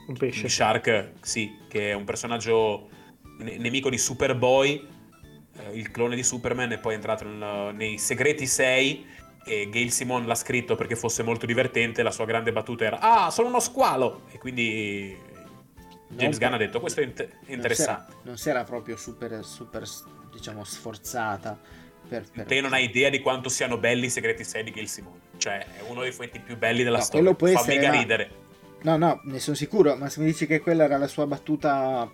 [0.08, 0.48] un pesce.
[0.48, 2.88] Shark, sì, che è un personaggio
[3.40, 4.88] ne- nemico di Superboy,
[5.58, 9.06] eh, il clone di Superman, e poi è entrato nel, nei Segreti 6
[9.50, 13.32] e Gail Simon l'ha scritto perché fosse molto divertente, la sua grande battuta era Ah,
[13.32, 14.22] sono uno squalo!
[14.32, 15.18] E quindi
[16.10, 18.16] James non Gunn ha detto questo è inter- interessante.
[18.24, 19.84] Non si, era, proprio super, super
[20.32, 21.60] diciamo, sforzata.
[22.08, 22.46] Per, per...
[22.46, 25.20] Te non hai idea di quanto siano belli i segreti 6 di Gail Simon.
[25.38, 27.36] Cioè, è uno dei fumetti più belli della no, storia.
[27.36, 27.98] Fa essere, mega ma...
[27.98, 28.32] ridere.
[28.82, 32.10] No, no, ne sono sicuro, ma se mi dici che quella era la sua battuta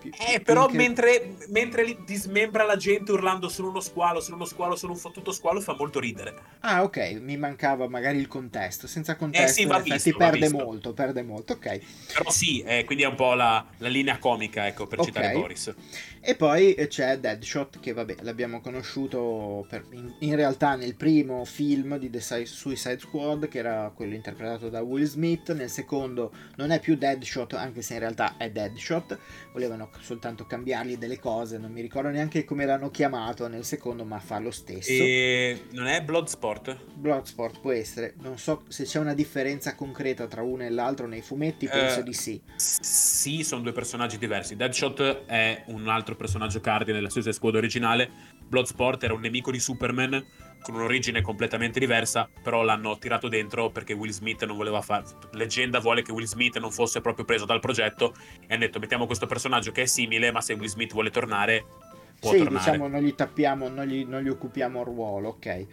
[0.00, 0.76] più, eh, però che...
[0.76, 5.32] mentre, mentre dismembra la gente urlando sono uno squalo, sono uno squalo, sono un fottuto
[5.32, 6.34] squalo, fa molto ridere.
[6.60, 8.86] Ah, ok, mi mancava magari il contesto.
[8.86, 10.56] Senza contesto, eh sì, va visto, perde visto.
[10.56, 11.80] molto, perde molto, ok.
[12.14, 15.12] Però sì, eh, quindi è un po' la, la linea comica, ecco, per okay.
[15.12, 15.74] citare Boris.
[16.22, 21.96] E poi c'è Deadshot, che vabbè, l'abbiamo conosciuto per, in, in, realtà nel primo film
[21.96, 25.52] di The Suicide Squad, che era quello interpretato da Will Smith.
[25.54, 29.18] Nel secondo non è più Deadshot, anche se in realtà è Deadshot.
[29.52, 34.18] Volevano soltanto cambiargli delle cose, non mi ricordo neanche come l'hanno chiamato nel secondo, ma
[34.18, 34.90] fa lo stesso.
[34.90, 36.76] E non è Bloodsport?
[36.94, 41.22] Bloodsport può essere, non so se c'è una differenza concreta tra uno e l'altro nei
[41.22, 42.40] fumetti, penso uh, di sì.
[42.56, 44.56] Sì, sono due personaggi diversi.
[44.56, 48.10] Deadshot è un altro personaggio cardine della Suicide Squad originale,
[48.46, 50.24] Bloodsport era un nemico di Superman
[50.62, 55.04] con un'origine completamente diversa, però l'hanno tirato dentro perché Will Smith non voleva fare.
[55.32, 58.14] Leggenda vuole che Will Smith non fosse proprio preso dal progetto
[58.46, 61.64] e hanno detto mettiamo questo personaggio che è simile, ma se Will Smith vuole tornare,
[62.18, 62.64] può sì, tornare.
[62.64, 65.46] diciamo non gli tappiamo, non gli, non gli occupiamo il ruolo, ok.
[65.46, 65.66] E,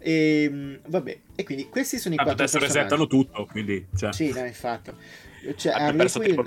[0.00, 3.86] ehm, vabbè, e quindi questi sono i Tanto quattro adesso resettano tutto, quindi...
[3.96, 4.12] Cioè...
[4.12, 4.92] Sì, no, infatti.
[5.56, 6.42] Cioè, Harley Quinn,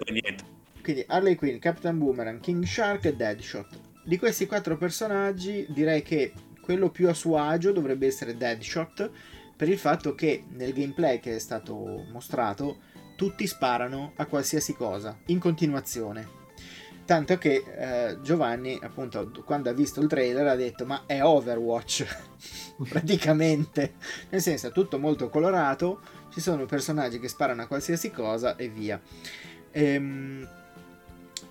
[0.82, 3.80] quindi Harley Quinn, Captain Boomerang, King Shark e Deadshot.
[4.04, 6.34] Di questi quattro personaggi direi che
[6.70, 9.10] quello più a suo agio dovrebbe essere Deadshot
[9.56, 12.82] per il fatto che nel gameplay che è stato mostrato
[13.16, 16.28] tutti sparano a qualsiasi cosa in continuazione.
[17.06, 22.06] Tanto che eh, Giovanni, appunto, quando ha visto il trailer ha detto: Ma è Overwatch
[22.88, 23.96] praticamente.
[24.30, 26.02] Nel senso, è tutto molto colorato.
[26.32, 29.02] Ci sono personaggi che sparano a qualsiasi cosa e via.
[29.72, 30.48] Ehm,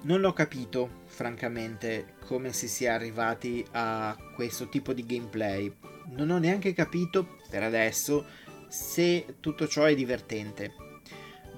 [0.03, 5.75] non l'ho capito francamente come si sia arrivati a questo tipo di gameplay.
[6.11, 8.25] Non ho neanche capito per adesso
[8.69, 10.75] se tutto ciò è divertente.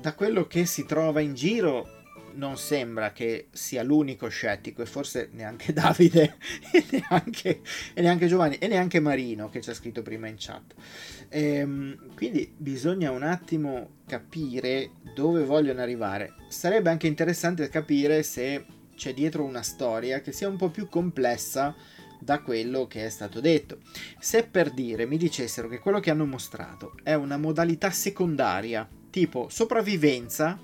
[0.00, 1.98] Da quello che si trova in giro
[2.36, 6.38] non sembra che sia l'unico scettico e forse neanche Davide
[6.72, 7.60] e neanche,
[7.92, 10.72] e neanche Giovanni e neanche Marino che ci ha scritto prima in chat.
[11.28, 16.32] Ehm, quindi bisogna un attimo capire dove vogliono arrivare.
[16.48, 21.74] Sarebbe anche interessante capire se c'è dietro una storia che sia un po' più complessa
[22.18, 23.78] da quello che è stato detto.
[24.18, 29.48] Se per dire mi dicessero che quello che hanno mostrato è una modalità secondaria, tipo
[29.48, 30.60] sopravvivenza,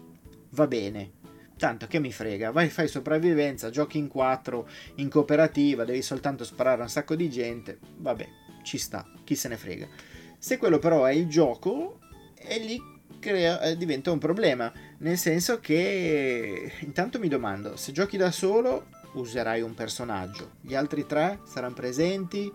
[0.51, 1.12] va bene.
[1.57, 6.82] Tanto che mi frega, vai fai sopravvivenza, giochi in 4, in cooperativa, devi soltanto sparare
[6.82, 8.28] un sacco di gente, vabbè,
[8.62, 9.89] ci sta, chi se ne frega.
[10.37, 12.01] Se quello però è il gioco,
[12.37, 12.78] e lì
[13.18, 18.86] crea, eh, diventa un problema, nel senso che intanto mi domando, se giochi da solo
[19.14, 22.53] userai un personaggio, gli altri tre saranno presenti,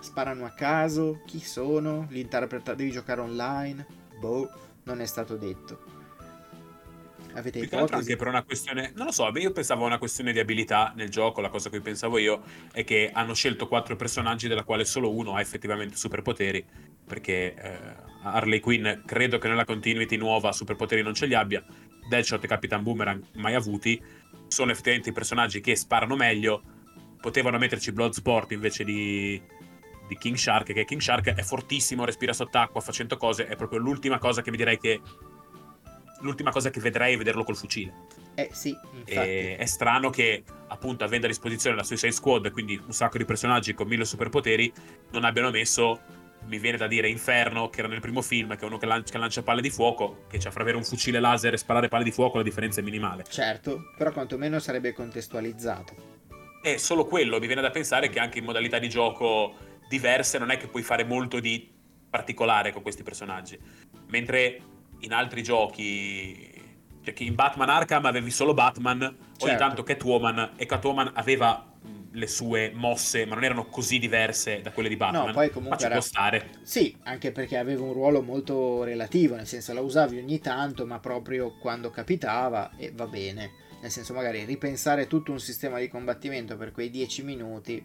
[0.00, 3.86] sparano a caso, chi sono, l'interpreta devi giocare online,
[4.18, 4.50] boh,
[4.84, 5.98] non è stato detto.
[7.34, 7.94] Avete ipotesi?
[7.94, 11.10] Anche per una questione, non lo so, io pensavo a una questione di abilità nel
[11.10, 15.14] gioco, la cosa che pensavo io è che hanno scelto quattro personaggi della quale solo
[15.14, 16.64] uno ha effettivamente superpoteri,
[17.06, 21.64] perché eh, Harley Quinn credo che nella continuity nuova superpoteri non ce li abbia,
[22.08, 24.02] Deadshot e Capitan Boomerang mai avuti,
[24.48, 26.62] sono effettivamente i personaggi che sparano meglio,
[27.20, 29.40] potevano metterci Bloodsport invece di,
[30.08, 33.78] di King Shark, che King Shark è fortissimo, respira sott'acqua, fa 100 cose, è proprio
[33.78, 35.00] l'ultima cosa che mi direi che
[36.20, 38.06] l'ultima cosa che vedrei è vederlo col fucile.
[38.34, 43.18] Eh sì, è strano che, appunto, avendo a disposizione la Suicide Squad, quindi un sacco
[43.18, 44.72] di personaggi con mille superpoteri,
[45.12, 46.00] non abbiano messo,
[46.50, 49.12] mi viene da dire, Inferno, che era nel primo film, che è uno che lancia,
[49.12, 52.02] che lancia palle di fuoco, che c'ha fra avere un fucile laser e sparare palle
[52.02, 53.24] di fuoco, la differenza è minimale.
[53.28, 56.18] Certo, però quantomeno sarebbe contestualizzato.
[56.60, 59.54] È solo quello, mi viene da pensare che anche in modalità di gioco
[59.88, 61.70] diverse non è che puoi fare molto di
[62.10, 63.56] particolare con questi personaggi.
[64.08, 64.60] Mentre
[64.98, 66.50] in altri giochi,
[67.04, 69.56] cioè che in Batman Arkham avevi solo Batman, ogni certo.
[69.56, 71.69] tanto Catwoman e Catwoman aveva
[72.12, 75.26] le sue mosse, ma non erano così diverse da quelle di Batman.
[75.26, 75.94] No, poi comunque ma era...
[75.94, 76.50] può stare.
[76.62, 80.98] Sì, anche perché aveva un ruolo molto relativo, nel senso la usavi ogni tanto, ma
[80.98, 83.68] proprio quando capitava e va bene.
[83.80, 87.82] Nel senso magari ripensare tutto un sistema di combattimento per quei 10 minuti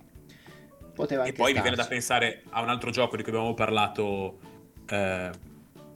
[0.94, 1.54] poteva anche E poi starci.
[1.54, 4.40] mi viene da pensare a un altro gioco di cui abbiamo parlato
[4.88, 5.30] eh,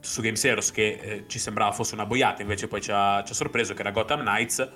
[0.00, 3.32] su Game Heroes che eh, ci sembrava fosse una boiata, invece poi ci ha, ci
[3.32, 4.68] ha sorpreso che era Gotham Knights.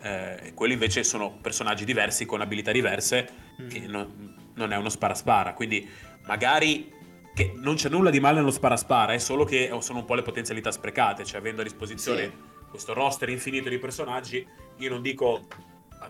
[0.00, 3.28] Eh, quelli invece sono personaggi diversi con abilità diverse
[3.60, 3.68] mm.
[3.72, 5.54] e non, non, è uno spara-spara.
[5.54, 5.88] Quindi
[6.26, 6.92] magari
[7.34, 10.22] che non c'è nulla di male nello spara-spara, è solo che sono un po' le
[10.22, 12.32] potenzialità sprecate, cioè avendo a disposizione sì.
[12.70, 14.44] questo roster infinito di personaggi,
[14.78, 15.46] io non dico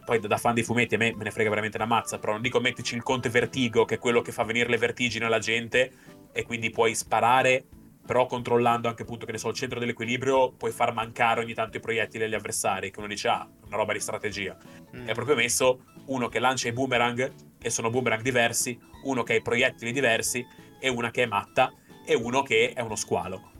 [0.04, 2.42] poi da fan dei fumetti a me me ne frega veramente una mazza, però non
[2.42, 5.92] dico mettici il conte vertigo, che è quello che fa venire le vertigini alla gente,
[6.32, 7.64] e quindi puoi sparare
[8.08, 11.76] però controllando anche appunto che ne so il centro dell'equilibrio puoi far mancare ogni tanto
[11.76, 14.56] i proiettili agli avversari che uno dice ah una roba di strategia
[14.96, 15.08] mm.
[15.08, 19.36] è proprio messo uno che lancia i boomerang che sono boomerang diversi uno che ha
[19.36, 20.42] i proiettili diversi
[20.80, 21.70] e una che è matta
[22.06, 23.50] e uno che è uno squalo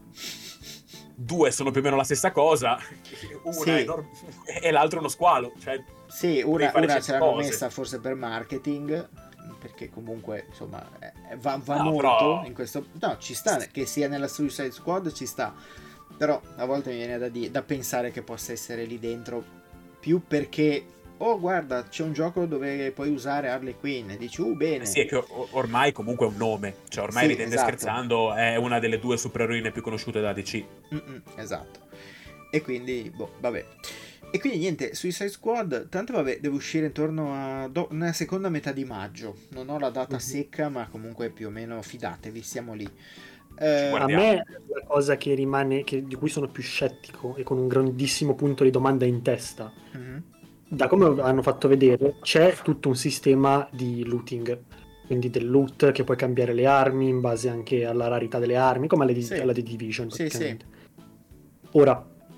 [1.15, 2.79] due sono più o meno la stessa cosa
[3.45, 3.69] una sì.
[3.69, 4.09] è enorme,
[4.63, 9.28] e l'altro è uno squalo cioè, sì una, una ce l'hanno messa forse per marketing
[9.59, 10.89] perché comunque insomma
[11.39, 12.45] va, va no, molto però...
[12.45, 15.55] in questo no ci sta che sia nella Suicide Squad ci sta
[16.17, 19.43] però a volte mi viene da, di- da pensare che possa essere lì dentro
[20.01, 20.85] più perché
[21.19, 24.87] oh guarda c'è un gioco dove puoi usare Harley Quinn e dici uh bene.
[24.87, 27.69] Sì è che ormai comunque è un nome cioè ormai sì, ridendo esatto.
[27.69, 31.87] scherzando è una delle due supereroine più conosciute da DC Mm-mm, esatto.
[32.51, 33.65] E quindi boh vabbè
[34.31, 38.73] e quindi niente, Suicide Squad, tanto vabbè, deve uscire intorno a do- nella seconda metà
[38.73, 39.37] di maggio.
[39.51, 40.21] Non ho la data uh-huh.
[40.21, 42.89] secca, ma comunque più o meno fidatevi, siamo lì.
[43.61, 47.59] Eh, a me la cosa che rimane, che, di cui sono più scettico e con
[47.59, 50.23] un grandissimo punto di domanda in testa, uh-huh.
[50.69, 54.61] da come hanno fatto vedere, c'è tutto un sistema di looting.
[55.07, 58.89] Quindi del loot che puoi cambiare le armi in base anche alla rarità delle armi,
[58.89, 59.35] come alla, di- sì.
[59.35, 60.11] alla The Division.
[60.11, 60.55] Sì, sì.
[61.73, 61.93] Ora,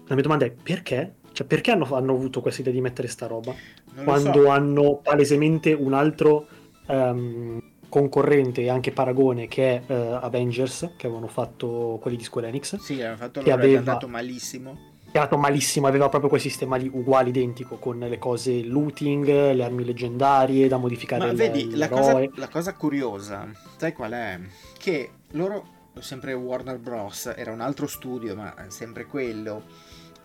[0.07, 3.27] la mia domanda è perché cioè, perché hanno, hanno avuto questa idea di mettere sta
[3.27, 3.55] roba?
[3.95, 4.49] Non quando so.
[4.49, 6.47] hanno palesemente un altro
[6.87, 12.49] um, concorrente e anche paragone che è uh, Avengers, che avevano fatto quelli di Square
[12.49, 12.77] Enix.
[12.77, 14.89] Sì, avevano fatto che aveva andato malissimo.
[15.13, 19.65] È andato malissimo, aveva proprio quel sistema lì uguale, identico, con le cose looting, le
[19.65, 21.27] armi leggendarie da modificare.
[21.27, 24.39] Ma vedi, la cosa, la cosa curiosa, sai qual è?
[24.79, 25.67] Che loro,
[25.99, 29.65] sempre Warner Bros., era un altro studio, ma sempre quello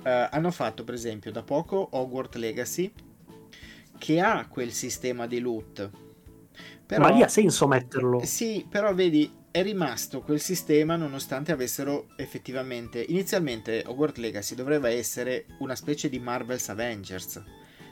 [0.05, 2.93] Uh, hanno fatto per esempio da poco Hogwarts Legacy
[3.97, 5.89] che ha quel sistema di loot
[6.85, 8.23] Però, Ma lì ha senso metterlo.
[8.23, 13.03] Sì, però vedi, è rimasto quel sistema nonostante avessero effettivamente...
[13.07, 17.41] Inizialmente Hogwarts Legacy doveva essere una specie di Marvel's Avengers.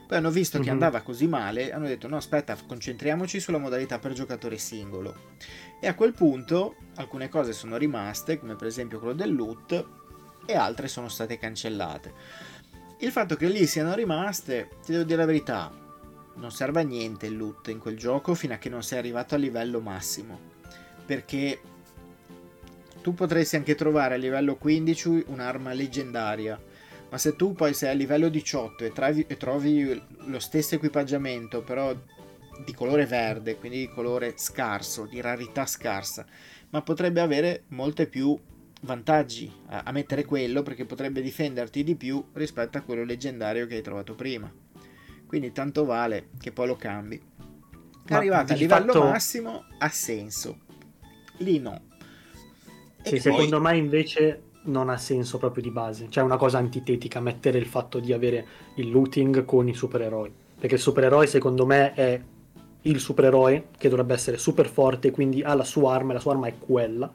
[0.08, 0.68] Poi hanno visto mm-hmm.
[0.68, 0.84] che mhm.
[0.84, 5.32] andava così male, hanno detto no aspetta, concentriamoci sulla modalità per giocatore singolo.
[5.82, 10.03] E a quel punto alcune cose sono rimaste, come per esempio quello del loot,
[10.46, 12.14] e altre sono state cancellate.
[13.00, 15.72] Il fatto che lì siano rimaste, ti devo dire la verità,
[16.36, 19.36] non serve a niente il loot in quel gioco fino a che non sei arrivato
[19.36, 20.40] al livello massimo.
[21.06, 21.60] Perché
[23.02, 26.60] tu potresti anche trovare a livello 15 un'arma leggendaria,
[27.10, 31.62] ma se tu poi sei a livello 18 e, travi, e trovi lo stesso equipaggiamento,
[31.62, 31.94] però
[32.64, 36.26] di colore verde, quindi di colore scarso, di rarità scarsa,
[36.70, 38.40] ma potrebbe avere molte più
[38.84, 43.76] vantaggi a, a mettere quello perché potrebbe difenderti di più rispetto a quello leggendario che
[43.76, 44.52] hai trovato prima.
[45.26, 47.22] Quindi tanto vale che poi lo cambi.
[48.06, 49.06] È arrivato a livello fatto...
[49.06, 50.60] massimo, ha senso.
[51.38, 51.82] Lì no.
[53.02, 53.20] E sì, poi...
[53.20, 56.08] secondo me invece non ha senso proprio di base.
[56.10, 60.32] Cioè è una cosa antitetica mettere il fatto di avere il looting con i supereroi.
[60.60, 62.22] Perché il supereroe secondo me è
[62.82, 66.34] il supereroe che dovrebbe essere super forte, quindi ha la sua arma e la sua
[66.34, 67.12] arma è quella.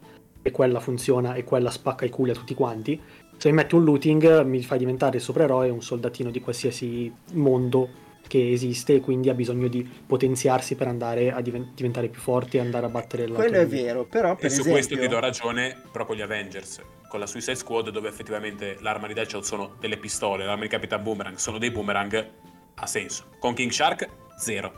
[0.49, 3.01] E quella funziona e quella spacca i culi a tutti quanti.
[3.37, 8.07] Se mi metti un looting mi fai diventare il supereroe un soldatino di qualsiasi mondo
[8.27, 12.61] che esiste e quindi ha bisogno di potenziarsi per andare a diventare più forti e
[12.61, 14.65] andare a battere la Quello è vero, però per e esempio...
[14.65, 18.77] su questo ti do ragione però con gli Avengers, con la Suicide Squad dove effettivamente
[18.81, 22.31] l'arma di Deadshot sono delle pistole, l'arma di Capitan Boomerang sono dei boomerang,
[22.75, 23.25] ha senso.
[23.39, 24.73] Con King Shark, zero.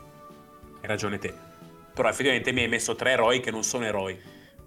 [0.80, 1.32] Hai ragione te.
[1.92, 4.16] Però effettivamente mi hai messo tre eroi che non sono eroi.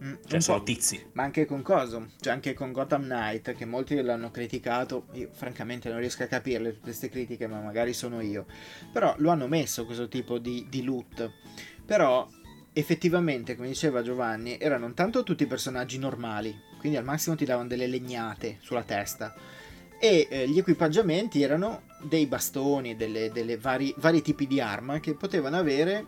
[0.03, 1.03] Mm, cioè sono tizi.
[1.13, 5.89] Ma anche con Coso, cioè anche con Gotham Knight, che molti l'hanno criticato, io francamente
[5.89, 8.45] non riesco a capirle tutte queste critiche, ma magari sono io.
[8.91, 11.29] Però lo hanno messo questo tipo di, di loot.
[11.85, 12.27] Però
[12.73, 17.87] effettivamente, come diceva Giovanni, erano tanto tutti personaggi normali, quindi al massimo ti davano delle
[17.87, 19.33] legnate sulla testa.
[19.99, 25.13] E eh, gli equipaggiamenti erano dei bastoni, delle, delle vari, vari tipi di arma che
[25.13, 26.05] potevano avere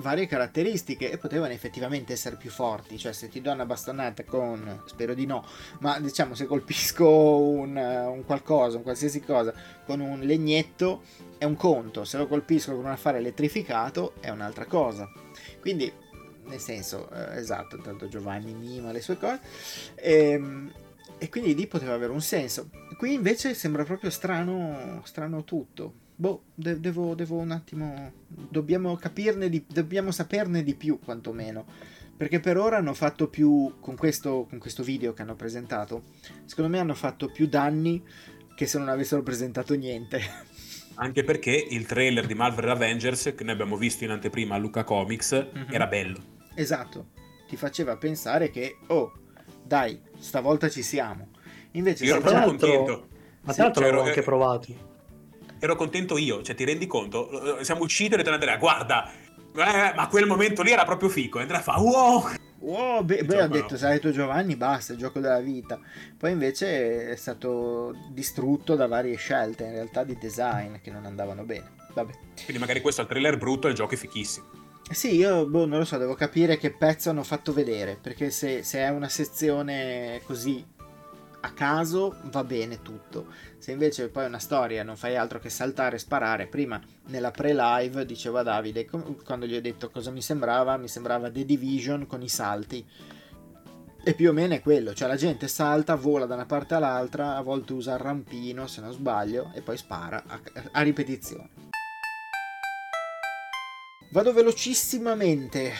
[0.00, 2.98] varie caratteristiche e potevano effettivamente essere più forti.
[2.98, 5.46] Cioè, se ti do una bastonata con, spero di no,
[5.80, 9.52] ma diciamo se colpisco un, un qualcosa, un qualsiasi cosa
[9.84, 11.02] con un legnetto
[11.38, 15.10] è un conto, se lo colpisco con un affare elettrificato è un'altra cosa.
[15.60, 15.92] Quindi,
[16.44, 19.40] nel senso, eh, esatto, tanto Giovanni mima le sue cose.
[19.96, 20.72] Ehm,
[21.18, 22.70] e quindi lì poteva avere un senso.
[22.96, 28.12] Qui invece sembra proprio strano, strano tutto boh, de- devo, devo, un attimo.
[28.28, 31.64] Dobbiamo capirne di, dobbiamo saperne di più, quantomeno.
[32.14, 33.76] Perché per ora hanno fatto più.
[33.80, 36.02] Con questo, con questo video che hanno presentato,
[36.44, 38.04] secondo me hanno fatto più danni
[38.54, 40.20] che se non avessero presentato niente.
[40.96, 44.84] Anche perché il trailer di Marvel Avengers, che noi abbiamo visto in anteprima a Luca
[44.84, 45.72] Comics, mm-hmm.
[45.72, 46.18] era bello.
[46.54, 47.12] Esatto,
[47.48, 49.12] ti faceva pensare che, oh,
[49.64, 51.28] dai, stavolta ci siamo.
[51.72, 53.08] Invece, io ero proprio contento.
[53.42, 54.88] Ma tra l'altro l'avevo anche provato
[55.60, 57.58] ero contento io, cioè ti rendi conto?
[57.58, 60.84] Eh, siamo usciti e ho detto a Andrea, guarda, eh, ma quel momento lì era
[60.84, 61.38] proprio fico.
[61.38, 62.30] E Andrea fa, wow!
[62.60, 65.78] Wow, beh, beh ho detto, sai tu Giovanni, basta, il gioco della vita.
[66.16, 71.44] Poi invece è stato distrutto da varie scelte, in realtà di design, che non andavano
[71.44, 71.70] bene.
[71.94, 72.12] Vabbè.
[72.44, 74.46] Quindi magari questo è il trailer brutto e il gioco è fichissimo.
[74.90, 78.62] Sì, io boh, non lo so, devo capire che pezzo hanno fatto vedere, perché se,
[78.62, 80.64] se è una sezione così
[81.40, 83.26] a caso va bene tutto.
[83.58, 88.04] Se invece poi una storia non fai altro che saltare e sparare, prima nella pre-live
[88.04, 88.88] diceva Davide,
[89.24, 92.86] quando gli ho detto cosa mi sembrava, mi sembrava The Division con i salti.
[94.02, 97.36] E più o meno è quello, cioè la gente salta, vola da una parte all'altra,
[97.36, 100.40] a volte usa il rampino se non sbaglio, e poi spara a,
[100.72, 101.50] a ripetizione.
[104.12, 105.72] Vado velocissimamente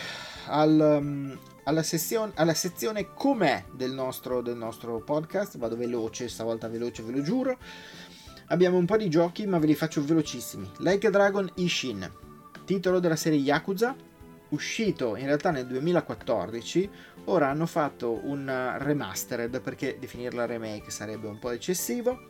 [0.45, 5.57] al, um, alla, session- alla sezione com'è del nostro, del nostro podcast.
[5.57, 7.57] Vado veloce, stavolta veloce, ve lo giuro.
[8.47, 10.69] Abbiamo un po' di giochi, ma ve li faccio velocissimi.
[10.79, 12.09] Like a Dragon Ishin,
[12.65, 13.95] titolo della serie Yakuza,
[14.49, 16.89] uscito in realtà nel 2014.
[17.25, 22.29] Ora hanno fatto un remastered perché definirla remake sarebbe un po' eccessivo.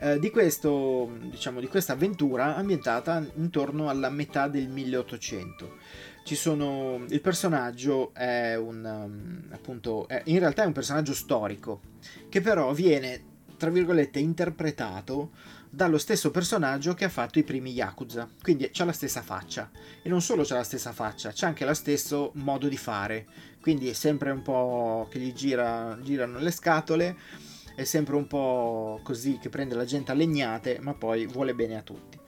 [0.00, 7.04] Eh, di, questo, diciamo, di questa avventura ambientata intorno alla metà del 1800 ci sono
[7.08, 11.80] il personaggio è un um, appunto è, in realtà è un personaggio storico
[12.28, 13.22] che però viene
[13.56, 15.30] tra virgolette interpretato
[15.70, 18.28] dallo stesso personaggio che ha fatto i primi Yakuza.
[18.40, 19.70] Quindi c'ha la stessa faccia.
[20.02, 23.26] E non solo c'ha la stessa faccia c'è anche lo stesso modo di fare.
[23.60, 27.16] Quindi è sempre un po' che gli gira, girano le scatole
[27.74, 31.76] è sempre un po' così che prende la gente a legnate ma poi vuole bene
[31.76, 32.18] a tutti.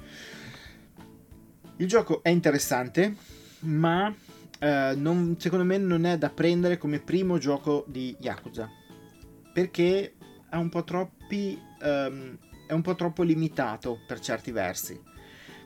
[1.76, 4.14] Il gioco è interessante ma
[4.58, 8.68] eh, non, secondo me non è da prendere come primo gioco di Yakuza.
[9.52, 10.14] Perché
[10.48, 12.38] è un po' troppi um,
[12.70, 15.02] è un po' troppo limitato per certi versi.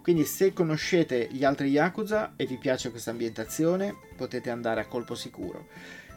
[0.03, 5.14] Quindi se conoscete gli altri Yakuza e vi piace questa ambientazione potete andare a colpo
[5.14, 5.66] sicuro.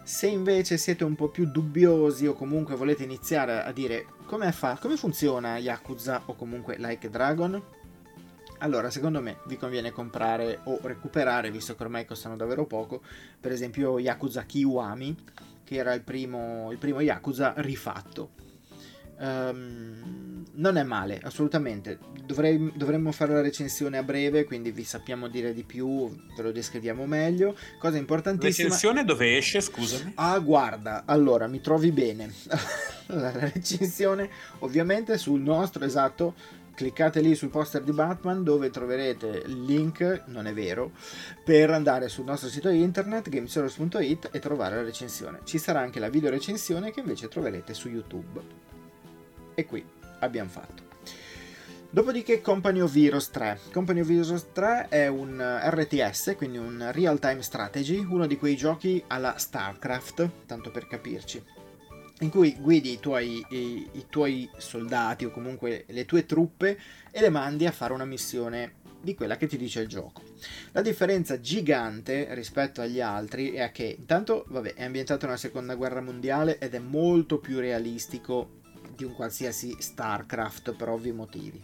[0.04, 4.78] Se invece siete un po' più dubbiosi o comunque volete iniziare a dire come, fa,
[4.80, 7.62] come funziona Yakuza o comunque Like Dragon
[8.60, 13.02] allora secondo me vi conviene comprare o recuperare, visto che ormai costano davvero poco,
[13.40, 15.16] per esempio Yakuza Kiwami,
[15.64, 18.46] che era il primo, il primo Yakuza rifatto.
[19.20, 21.98] Um, non è male, assolutamente.
[22.24, 26.52] Dovrei, dovremmo fare la recensione a breve, quindi vi sappiamo dire di più, ve lo
[26.52, 27.56] descriviamo meglio.
[27.80, 28.66] Cosa importantissima.
[28.66, 30.14] Recensione dove esce, scusami?
[30.16, 32.32] Ah, guarda, allora mi trovi bene.
[33.08, 34.30] la recensione,
[34.60, 36.36] ovviamente, sul nostro esatto
[36.78, 40.92] cliccate lì sul poster di Batman dove troverete il link, non è vero,
[41.44, 45.40] per andare sul nostro sito internet gameservice.it e trovare la recensione.
[45.44, 48.40] Ci sarà anche la video recensione che invece troverete su YouTube.
[49.56, 49.84] E qui
[50.20, 50.84] abbiamo fatto.
[51.90, 53.60] Dopodiché Company of Heroes 3.
[53.74, 58.56] Company of Heroes 3 è un RTS, quindi un real time strategy, uno di quei
[58.56, 61.57] giochi alla StarCraft, tanto per capirci
[62.22, 66.80] in cui guidi i tuoi, i, i tuoi, soldati o comunque le tue truppe
[67.12, 70.24] e le mandi a fare una missione di quella che ti dice il gioco.
[70.72, 76.02] La differenza gigante rispetto agli altri è che intanto vabbè, è ambientato nella seconda guerra
[76.02, 78.56] mondiale ed è molto più realistico
[78.96, 81.64] di un qualsiasi StarCraft per ovvi motivi.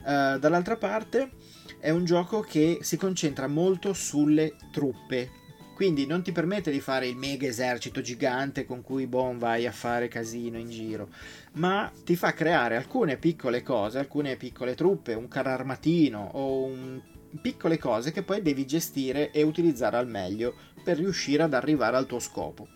[0.00, 1.30] Uh, dall'altra parte
[1.78, 5.39] è un gioco che si concentra molto sulle truppe
[5.80, 9.72] quindi non ti permette di fare il mega esercito gigante con cui bon vai a
[9.72, 11.08] fare casino in giro,
[11.52, 17.00] ma ti fa creare alcune piccole cose, alcune piccole truppe, un carro armatino o un...
[17.40, 20.54] piccole cose che poi devi gestire e utilizzare al meglio
[20.84, 22.68] per riuscire ad arrivare al tuo scopo.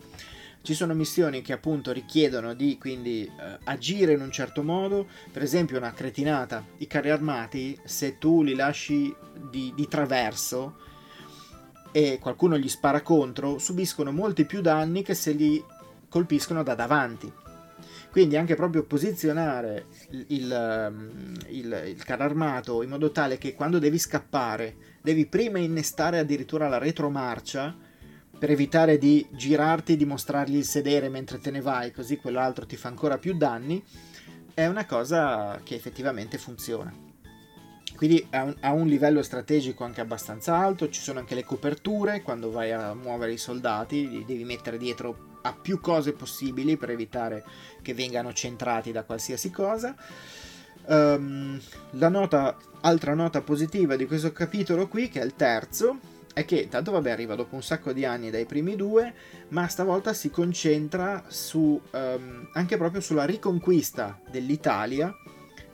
[0.63, 5.43] Ci sono missioni che appunto richiedono di quindi eh, agire in un certo modo, per
[5.43, 9.15] esempio una cretinata, i carri armati se tu li lasci
[9.51, 10.93] di, di traverso
[11.97, 15.65] e qualcuno gli spara contro, subiscono molti più danni che se li
[16.09, 17.33] colpiscono da davanti.
[18.11, 23.79] Quindi anche proprio posizionare il, il, il, il carro armato in modo tale che quando
[23.79, 27.77] devi scappare devi prima innestare addirittura la retromarcia
[28.37, 32.77] per evitare di girarti, di mostrargli il sedere mentre te ne vai, così quell'altro ti
[32.77, 33.81] fa ancora più danni,
[34.53, 37.04] è una cosa che effettivamente funziona.
[37.97, 42.23] Quindi ha un, ha un, livello strategico anche abbastanza alto, ci sono anche le coperture,
[42.23, 46.91] quando vai a muovere i soldati li devi mettere dietro a più cose possibili per
[46.91, 47.45] evitare
[47.83, 49.95] che vengano centrati da qualsiasi cosa.
[50.87, 51.61] Um,
[51.93, 55.99] la nota, altra nota positiva di questo capitolo qui, che è il terzo,
[56.35, 59.15] è che tanto vabbè arriva dopo un sacco di anni dai primi due,
[59.49, 65.15] ma stavolta si concentra su, um, anche proprio sulla riconquista dell'Italia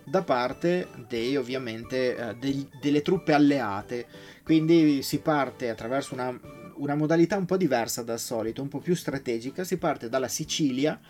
[0.05, 4.07] da parte dei, ovviamente, eh, dei, delle truppe alleate.
[4.42, 6.38] Quindi si parte attraverso una,
[6.76, 11.01] una modalità un po' diversa dal solito, un po' più strategica, si parte dalla Sicilia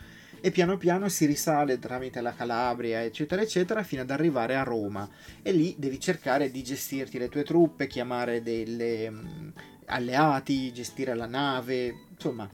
[0.43, 5.09] e piano piano si risale tramite la Calabria, eccetera, eccetera, fino ad arrivare a Roma.
[5.43, 9.53] E lì devi cercare di gestirti le tue truppe, chiamare delle um,
[9.86, 12.49] alleati, gestire la nave, insomma,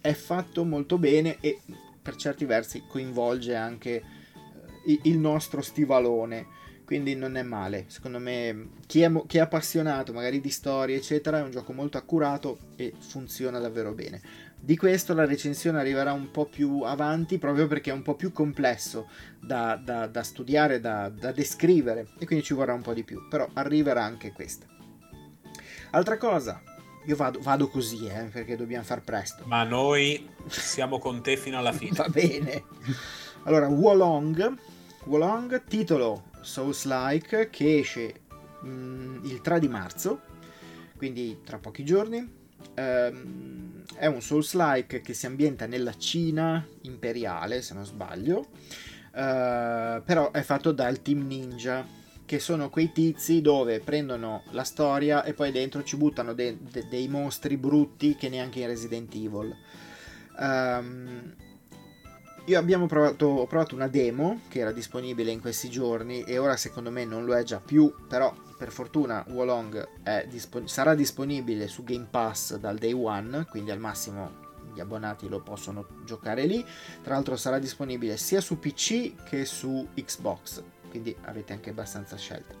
[0.00, 1.60] è fatto molto bene e
[2.00, 4.02] per certi versi coinvolge anche
[5.02, 6.66] il nostro stivalone.
[6.84, 7.84] Quindi non è male.
[7.88, 11.98] Secondo me, chi è, chi è appassionato magari di storie, eccetera, è un gioco molto
[11.98, 14.22] accurato e funziona davvero bene.
[14.60, 18.32] Di questo la recensione arriverà un po' più avanti proprio perché è un po' più
[18.32, 19.08] complesso
[19.38, 23.28] da, da, da studiare, da, da, descrivere e quindi ci vorrà un po' di più,
[23.28, 24.66] però arriverà anche questa.
[25.90, 26.60] Altra cosa,
[27.04, 29.44] io vado, vado così eh, perché dobbiamo far presto.
[29.46, 31.92] Ma noi siamo con te fino alla fine.
[31.96, 32.64] Va bene.
[33.44, 34.56] Allora, Wolong
[35.04, 38.20] Wolong, titolo Souls-like che esce
[38.60, 40.20] mh, mm, il 3 di marzo,
[40.96, 42.36] quindi tra pochi giorni.
[42.76, 50.30] Um, è un Souls-like che si ambienta nella Cina imperiale, se non sbaglio, uh, però
[50.32, 51.86] è fatto dal Team Ninja,
[52.24, 56.86] che sono quei tizi dove prendono la storia e poi dentro ci buttano de- de-
[56.88, 59.56] dei mostri brutti che neanche in Resident Evil.
[60.38, 61.34] Um,
[62.48, 66.56] io abbiamo provato, ho provato una demo che era disponibile in questi giorni e ora
[66.56, 71.84] secondo me non lo è già più, però per fortuna Wolong dispon- sarà disponibile su
[71.84, 76.64] Game Pass dal day one, quindi al massimo gli abbonati lo possono giocare lì.
[77.02, 82.54] Tra l'altro sarà disponibile sia su PC che su Xbox, quindi avete anche abbastanza scelta.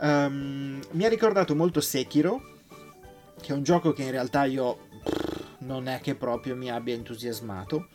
[0.00, 2.56] Um, mi ha ricordato molto Sekiro,
[3.40, 4.86] che è un gioco che in realtà io
[5.60, 7.88] non è che proprio mi abbia entusiasmato.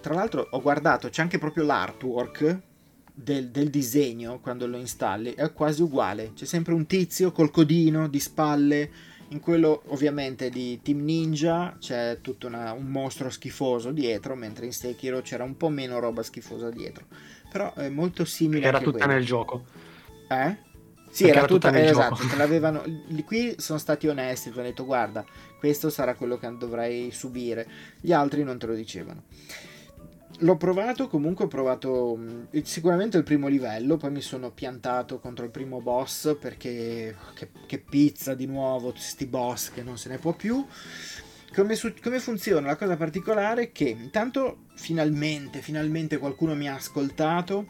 [0.00, 2.60] Tra l'altro ho guardato, c'è anche proprio l'artwork
[3.12, 6.32] del, del, disegno quando lo installi, è quasi uguale.
[6.34, 8.90] C'è sempre un tizio col codino di spalle.
[9.28, 14.72] In quello ovviamente di Team Ninja c'è tutto una, un mostro schifoso dietro, mentre in
[14.72, 17.06] Sekiro c'era un po' meno roba schifosa dietro.
[17.50, 18.66] Però è molto simile.
[18.66, 19.12] Era tutta quello.
[19.12, 19.64] nel gioco.
[20.28, 20.64] Eh?
[21.08, 22.36] Sì, era, era tutta, tutta nel esatto, gioco.
[22.36, 22.82] l'avevano,
[23.24, 25.24] qui sono stati onesti, ti hanno detto guarda,
[25.58, 27.66] questo sarà quello che dovrai subire.
[28.00, 29.22] Gli altri non te lo dicevano.
[30.40, 32.18] L'ho provato, comunque ho provato
[32.62, 37.78] sicuramente il primo livello, poi mi sono piantato contro il primo boss perché che, che
[37.78, 40.66] pizza di nuovo, questi boss che non se ne può più.
[41.54, 42.66] Come, su, come, funziona?
[42.66, 47.68] La cosa particolare è che intanto finalmente, finalmente qualcuno mi ha ascoltato,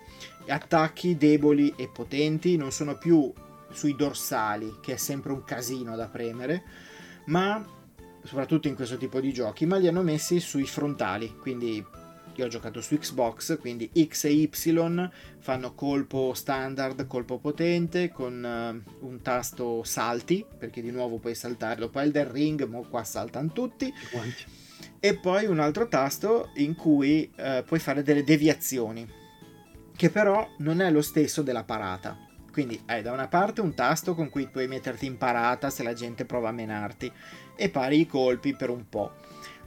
[0.48, 3.32] attacchi deboli e potenti non sono più
[3.70, 6.64] sui dorsali, che è sempre un casino da premere,
[7.26, 7.64] ma
[8.24, 11.84] soprattutto in questo tipo di giochi, ma li hanno messi sui frontali, quindi
[12.40, 14.50] io ho giocato su Xbox, quindi X e Y
[15.38, 21.80] fanno colpo standard, colpo potente, con uh, un tasto salti, perché di nuovo puoi saltare,
[21.80, 23.92] dopo Elden Ring, ma qua saltano tutti.
[25.00, 29.08] E poi un altro tasto in cui uh, puoi fare delle deviazioni,
[29.94, 32.24] che però non è lo stesso della parata.
[32.52, 35.92] Quindi hai da una parte un tasto con cui puoi metterti in parata se la
[35.92, 37.12] gente prova a menarti
[37.54, 39.12] e pari i colpi per un po'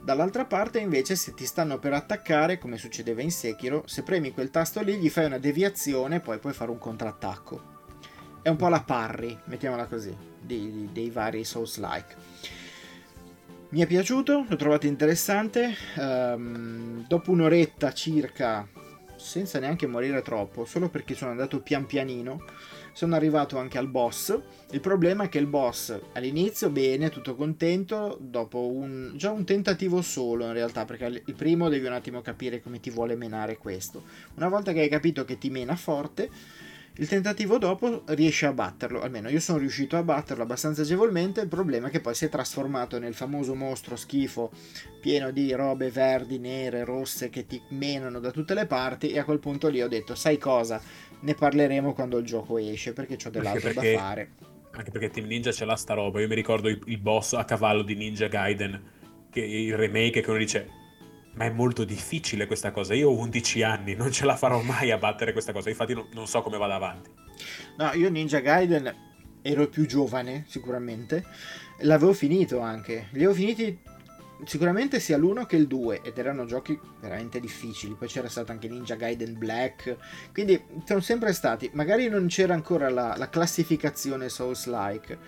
[0.02, 4.50] Dall'altra parte invece se ti stanno per attaccare, come succedeva in Sekiro, se premi quel
[4.50, 7.78] tasto lì gli fai una deviazione e poi puoi fare un contrattacco.
[8.42, 12.16] È un po' la parry, mettiamola così, dei, dei vari Souls-like.
[13.68, 15.76] Mi è piaciuto, l'ho trovato interessante.
[15.96, 18.66] Um, dopo un'oretta circa,
[19.16, 22.42] senza neanche morire troppo, solo perché sono andato pian pianino,
[22.92, 24.38] sono arrivato anche al boss.
[24.70, 30.02] Il problema è che il boss all'inizio bene, tutto contento, dopo un, già un tentativo
[30.02, 34.02] solo in realtà, perché il primo devi un attimo capire come ti vuole menare questo.
[34.34, 36.30] Una volta che hai capito che ti mena forte,
[36.94, 41.48] il tentativo dopo riesce a batterlo, almeno io sono riuscito a batterlo abbastanza agevolmente, il
[41.48, 44.50] problema è che poi si è trasformato nel famoso mostro schifo
[45.00, 49.24] pieno di robe verdi, nere, rosse che ti menano da tutte le parti e a
[49.24, 50.82] quel punto lì ho detto sai cosa,
[51.20, 54.30] ne parleremo quando il gioco esce perché ho dell'altro perché, da fare.
[54.72, 56.20] Anche perché Team Ninja c'è la sta roba.
[56.20, 58.82] Io mi ricordo il, il boss a cavallo di Ninja Gaiden,
[59.30, 60.78] che il remake che uno dice
[61.34, 62.94] ma è molto difficile questa cosa.
[62.94, 65.68] Io ho 11 anni, non ce la farò mai a battere questa cosa.
[65.68, 67.10] Infatti, non, non, so come vada avanti.
[67.76, 68.94] No, io Ninja Gaiden
[69.42, 71.24] ero più giovane, sicuramente.
[71.80, 73.08] L'avevo finito anche.
[73.12, 73.78] Li avevo finiti
[74.44, 77.94] sicuramente sia l'1 che il 2 ed erano giochi veramente difficili.
[77.94, 79.96] Poi c'era stato anche Ninja Gaiden Black.
[80.32, 85.18] Quindi sono sempre stati magari non c'era ancora la, la classificazione Souls like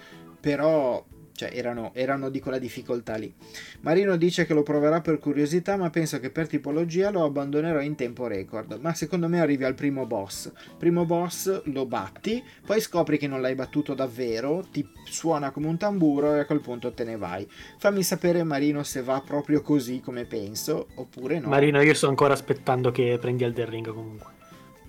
[0.40, 1.04] però
[1.34, 3.32] cioè erano, erano, di quella difficoltà lì.
[3.80, 7.94] Marino dice che lo proverà per curiosità, ma penso che per tipologia lo abbandonerò in
[7.94, 8.78] tempo record.
[8.80, 10.50] Ma secondo me arrivi al primo boss.
[10.78, 15.76] Primo boss lo batti, poi scopri che non l'hai battuto davvero, ti suona come un
[15.76, 17.48] tamburo e a quel punto te ne vai.
[17.78, 21.48] Fammi sapere, Marino, se va proprio così come penso, oppure no.
[21.48, 24.40] Marino, io sto ancora aspettando che prendi Elden Ring comunque.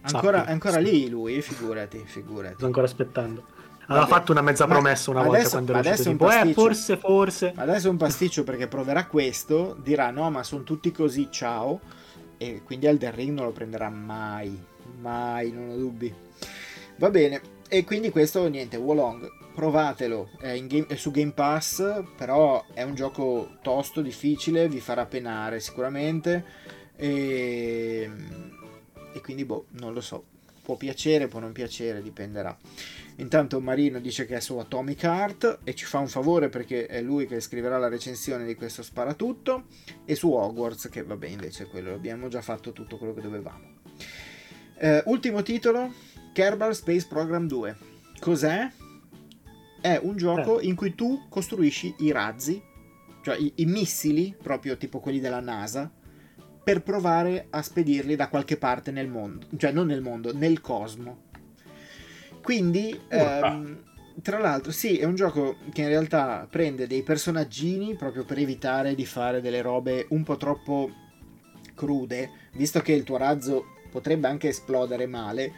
[0.06, 2.56] Ancora, ancora lì lui, figurati, figurati.
[2.56, 3.46] Sto ancora aspettando.
[3.88, 7.54] Aveva fatto una mezza promessa una volta adesso, quando era uscito tipo, eh, forse, forse.
[7.56, 11.80] Adesso è un pasticcio perché proverà questo, dirà no, ma sono tutti così, ciao.
[12.38, 14.58] E quindi Elden Ring non lo prenderà mai,
[15.00, 16.14] mai, non ho dubbi.
[16.98, 22.64] Va bene, e quindi questo, niente, Wolong, provatelo, è, game, è, su Game Pass, però
[22.74, 26.46] è un gioco tosto, difficile, vi farà penare sicuramente.
[26.96, 28.12] E,
[29.14, 30.24] e quindi, boh, non lo so,
[30.62, 32.56] può piacere, può non piacere, dipenderà.
[33.18, 37.02] Intanto Marino dice che è su Atomic Heart e ci fa un favore perché è
[37.02, 39.66] lui che scriverà la recensione di questo sparatutto
[40.06, 43.82] e su Hogwarts che vabbè invece quello abbiamo già fatto tutto quello che dovevamo.
[44.80, 45.94] Eh, ultimo titolo,
[46.34, 47.78] Kerbal Space Program 2.
[48.20, 48.70] Cos'è?
[49.80, 50.66] È un gioco eh.
[50.66, 52.62] in cui tu costruisci i razzi,
[53.22, 55.92] cioè i, i missili, proprio tipo quelli della NASA,
[56.64, 61.23] per provare a spedirli da qualche parte nel mondo, cioè non nel mondo, nel cosmo.
[62.44, 63.84] Quindi, ehm,
[64.22, 68.96] tra l'altro, sì, è un gioco che in realtà prende dei personaggini proprio per evitare
[68.96, 70.92] di fare delle robe un po' troppo
[71.74, 75.52] crude, visto che il tuo razzo potrebbe anche esplodere male.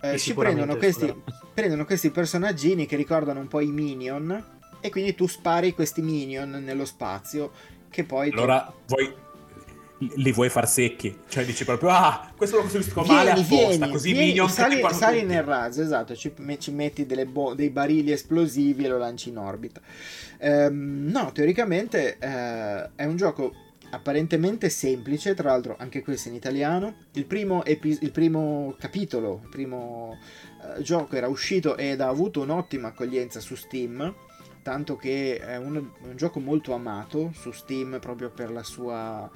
[0.00, 1.12] Eh, ci prendono questi,
[1.52, 6.50] prendono questi personaggini che ricordano un po' i minion e quindi tu spari questi minion
[6.50, 7.50] nello spazio
[7.90, 8.30] che poi...
[8.30, 8.94] Allora, tu...
[8.94, 9.12] vuoi
[9.98, 11.18] li vuoi far secchi.
[11.28, 14.82] Cioè dici proprio, ah, questo lo costruisco male vieni, apposta, vieni, così vieni, minion sali,
[14.92, 19.38] sali nel razzo, esatto, ci, ci metti bo- dei barili esplosivi e lo lanci in
[19.38, 19.80] orbita.
[20.38, 26.94] Ehm, no, teoricamente eh, è un gioco apparentemente semplice, tra l'altro anche questo in italiano.
[27.12, 30.18] Il primo, epi- il primo capitolo, il primo
[30.62, 34.14] uh, gioco era uscito ed ha avuto un'ottima accoglienza su Steam,
[34.62, 39.30] tanto che è un, un gioco molto amato su Steam proprio per la sua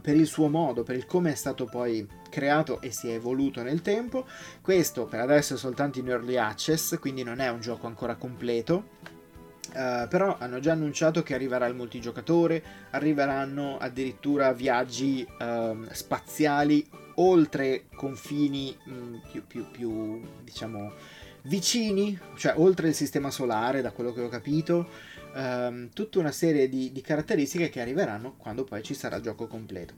[0.00, 3.62] per il suo modo, per il come è stato poi creato e si è evoluto
[3.62, 4.26] nel tempo.
[4.60, 9.18] Questo per adesso è soltanto in early access, quindi non è un gioco ancora completo.
[9.72, 16.84] Uh, però hanno già annunciato che arriverà il multigiocatore, arriveranno addirittura viaggi uh, spaziali
[17.16, 20.92] oltre confini mh, mm, più, più, più, diciamo,
[21.42, 24.88] vicini, cioè oltre il sistema solare, da quello che ho capito,
[25.34, 29.46] uh, tutta una serie di, di caratteristiche che arriveranno quando poi ci sarà il gioco
[29.46, 29.94] completo.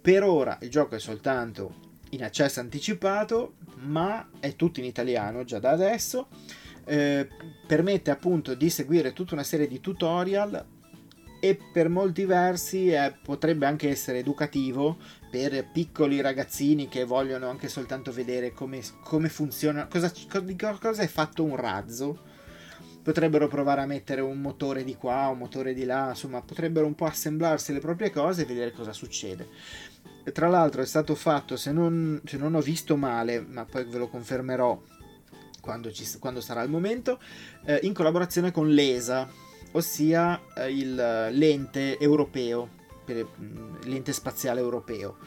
[0.00, 5.58] Per ora il gioco è soltanto in accesso anticipato, ma è tutto in italiano già
[5.58, 6.28] da adesso
[6.86, 7.28] eh,
[7.66, 10.64] permette appunto di seguire tutta una serie di tutorial
[11.40, 14.96] e per molti versi eh, potrebbe anche essere educativo
[15.30, 20.12] per piccoli ragazzini che vogliono anche soltanto vedere come, come funziona, cosa,
[20.42, 22.34] di cosa è fatto un razzo.
[23.06, 26.96] Potrebbero provare a mettere un motore di qua, un motore di là, insomma, potrebbero un
[26.96, 29.46] po' assemblarsi le proprie cose e vedere cosa succede.
[30.32, 33.98] Tra l'altro è stato fatto, se non, se non ho visto male, ma poi ve
[33.98, 34.82] lo confermerò,
[35.60, 37.20] quando, ci, quando sarà il momento,
[37.64, 39.30] eh, in collaborazione con l'ESA,
[39.70, 40.94] ossia eh, il,
[41.30, 42.68] l'ente europeo,
[43.04, 45.18] per, mm, l'ente spaziale europeo.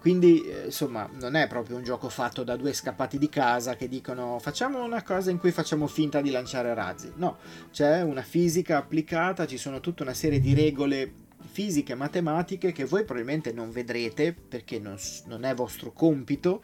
[0.00, 3.88] Quindi, eh, insomma, non è proprio un gioco fatto da due scappati di casa che
[3.88, 7.12] dicono facciamo una cosa in cui facciamo finta di lanciare razzi.
[7.16, 7.38] No,
[7.72, 13.04] c'è una fisica applicata, ci sono tutta una serie di regole fisiche matematiche che voi
[13.04, 14.96] probabilmente non vedrete perché non,
[15.26, 16.62] non è vostro compito,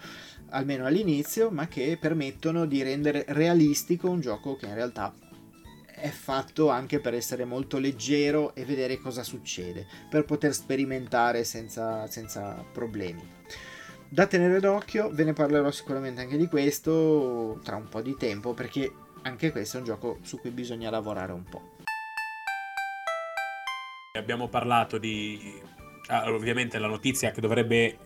[0.51, 5.12] almeno all'inizio, ma che permettono di rendere realistico un gioco che in realtà
[5.95, 12.07] è fatto anche per essere molto leggero e vedere cosa succede, per poter sperimentare senza,
[12.09, 13.22] senza problemi.
[14.09, 18.55] Da tenere d'occhio, ve ne parlerò sicuramente anche di questo tra un po' di tempo,
[18.55, 18.92] perché
[19.22, 21.72] anche questo è un gioco su cui bisogna lavorare un po'.
[24.16, 25.61] Abbiamo parlato di...
[26.09, 27.99] Ah, ovviamente la notizia che dovrebbe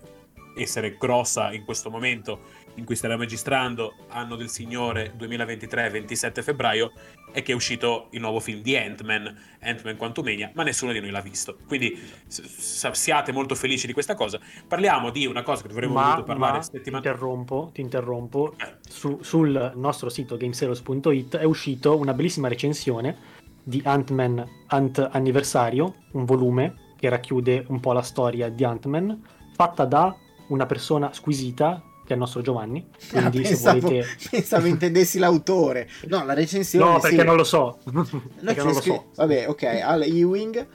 [0.57, 6.93] essere grossa in questo momento in cui stiamo registrando, anno del Signore 2023-27 febbraio,
[7.33, 11.11] è che è uscito il nuovo film di Ant-Man, Ant-Man Quantumania, ma nessuno di noi
[11.11, 11.59] l'ha visto.
[11.67, 14.39] Quindi siate molto felici di questa cosa.
[14.67, 18.55] Parliamo di una cosa che dovremmo ma, parlare settimana Ti interrompo, ti interrompo.
[18.57, 18.77] Eh.
[18.89, 26.25] Su, sul nostro sito gameseros.it è uscito una bellissima recensione di Ant-Man Ant Anniversario, un
[26.25, 29.23] volume che racchiude un po' la storia di Ant-Man,
[29.55, 30.17] fatta da
[30.49, 32.89] una persona squisita che è il nostro Giovanni.
[33.13, 34.09] Ah, quindi ah, pensavo, se volete...
[34.31, 35.87] pensavo intendessi l'autore.
[36.07, 36.93] No, la recensione...
[36.93, 37.25] No, perché sì.
[37.25, 37.79] non lo so.
[37.85, 39.11] perché non lo so.
[39.15, 40.67] Vabbè, ok, Al Ewing,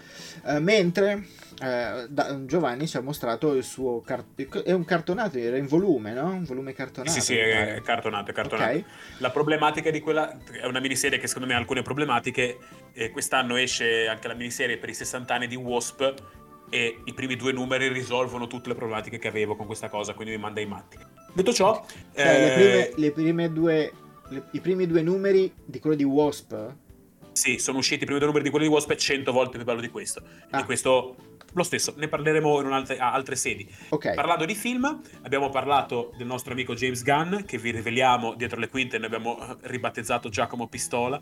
[0.43, 1.25] uh, mentre
[1.59, 4.01] uh, da, Giovanni ci ha mostrato il suo...
[4.01, 6.25] Cart- è un cartonato, era in volume, no?
[6.25, 7.11] Un volume cartonato.
[7.11, 8.69] Sì, sì, è cartonato, è cartonato.
[8.69, 8.85] Okay.
[9.17, 10.37] La problematica di quella...
[10.51, 12.59] è una miniserie che secondo me ha alcune problematiche.
[12.93, 16.13] Eh, quest'anno esce anche la miniserie per i 60 anni di Wasp
[16.69, 20.33] e i primi due numeri risolvono tutte le problematiche che avevo con questa cosa, quindi
[20.33, 20.97] mi manda i matti.
[21.33, 21.85] Detto ciò,
[22.15, 22.39] cioè, eh...
[22.39, 23.93] le, prime, le prime due,
[24.29, 26.55] le, i primi due numeri di quello di Wasp?
[27.31, 29.65] Sì, sono usciti i primi due numeri di quello di Wasp e 100 volte più
[29.65, 30.21] bello di questo.
[30.51, 30.57] Ah.
[30.57, 31.15] Di questo
[31.53, 33.67] lo stesso, ne parleremo in altre, a altre sedi.
[33.89, 34.15] Okay.
[34.15, 38.69] Parlando di film, abbiamo parlato del nostro amico James Gunn, che vi riveliamo dietro le
[38.69, 41.21] quinte, ne abbiamo ribattezzato Giacomo Pistola,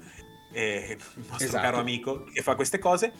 [0.51, 1.63] eh, il nostro esatto.
[1.63, 3.13] caro amico che fa queste cose.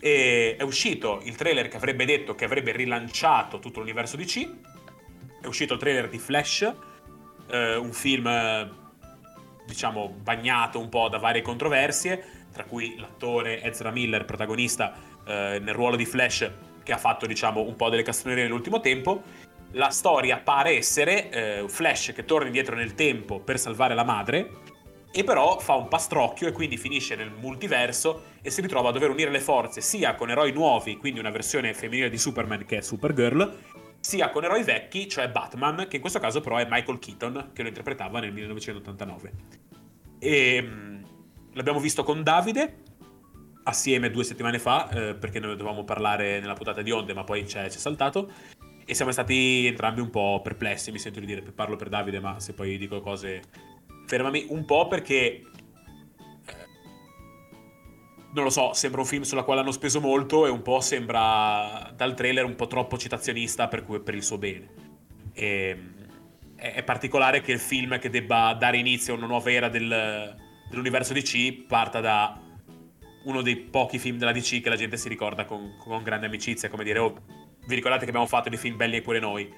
[0.00, 4.48] E è uscito il trailer che avrebbe detto che avrebbe rilanciato tutto l'universo DC.
[5.40, 6.72] È uscito il trailer di Flash,
[7.50, 8.28] eh, un film
[9.66, 12.22] diciamo bagnato un po' da varie controversie,
[12.52, 14.94] tra cui l'attore Ezra Miller, protagonista
[15.26, 16.50] eh, nel ruolo di Flash,
[16.82, 19.22] che ha fatto diciamo un po' delle castronerie nell'ultimo tempo.
[19.72, 24.50] La storia pare essere eh, Flash che torna indietro nel tempo per salvare la madre,
[25.16, 29.10] e però fa un pastrocchio e quindi finisce nel multiverso e si ritrova a dover
[29.10, 32.80] unire le forze sia con eroi nuovi, quindi una versione femminile di Superman che è
[32.80, 33.58] Supergirl,
[34.00, 37.62] sia con eroi vecchi, cioè Batman, che in questo caso però è Michael Keaton, che
[37.62, 39.32] lo interpretava nel 1989.
[40.18, 41.06] E mh,
[41.52, 42.78] l'abbiamo visto con Davide
[43.62, 47.44] assieme due settimane fa, eh, perché noi dovevamo parlare nella puntata di Onde, ma poi
[47.44, 48.32] c'è, c'è saltato.
[48.84, 52.40] E siamo stati entrambi un po' perplessi, mi sento di dire, parlo per Davide, ma
[52.40, 53.42] se poi dico cose
[54.06, 55.44] fermami un po' perché eh,
[58.34, 61.92] non lo so, sembra un film sulla quale hanno speso molto e un po' sembra
[61.94, 64.68] dal trailer un po' troppo citazionista per, per il suo bene.
[65.32, 65.78] E,
[66.56, 70.34] è, particolare che il film che debba dare inizio a una nuova era del,
[70.68, 72.40] dell'universo DC parta da
[73.24, 76.68] uno dei pochi film della DC che la gente si ricorda con, con grande amicizia,
[76.68, 77.14] come dire, oh,
[77.66, 79.52] vi ricordate che abbiamo fatto dei film belli e pure noi?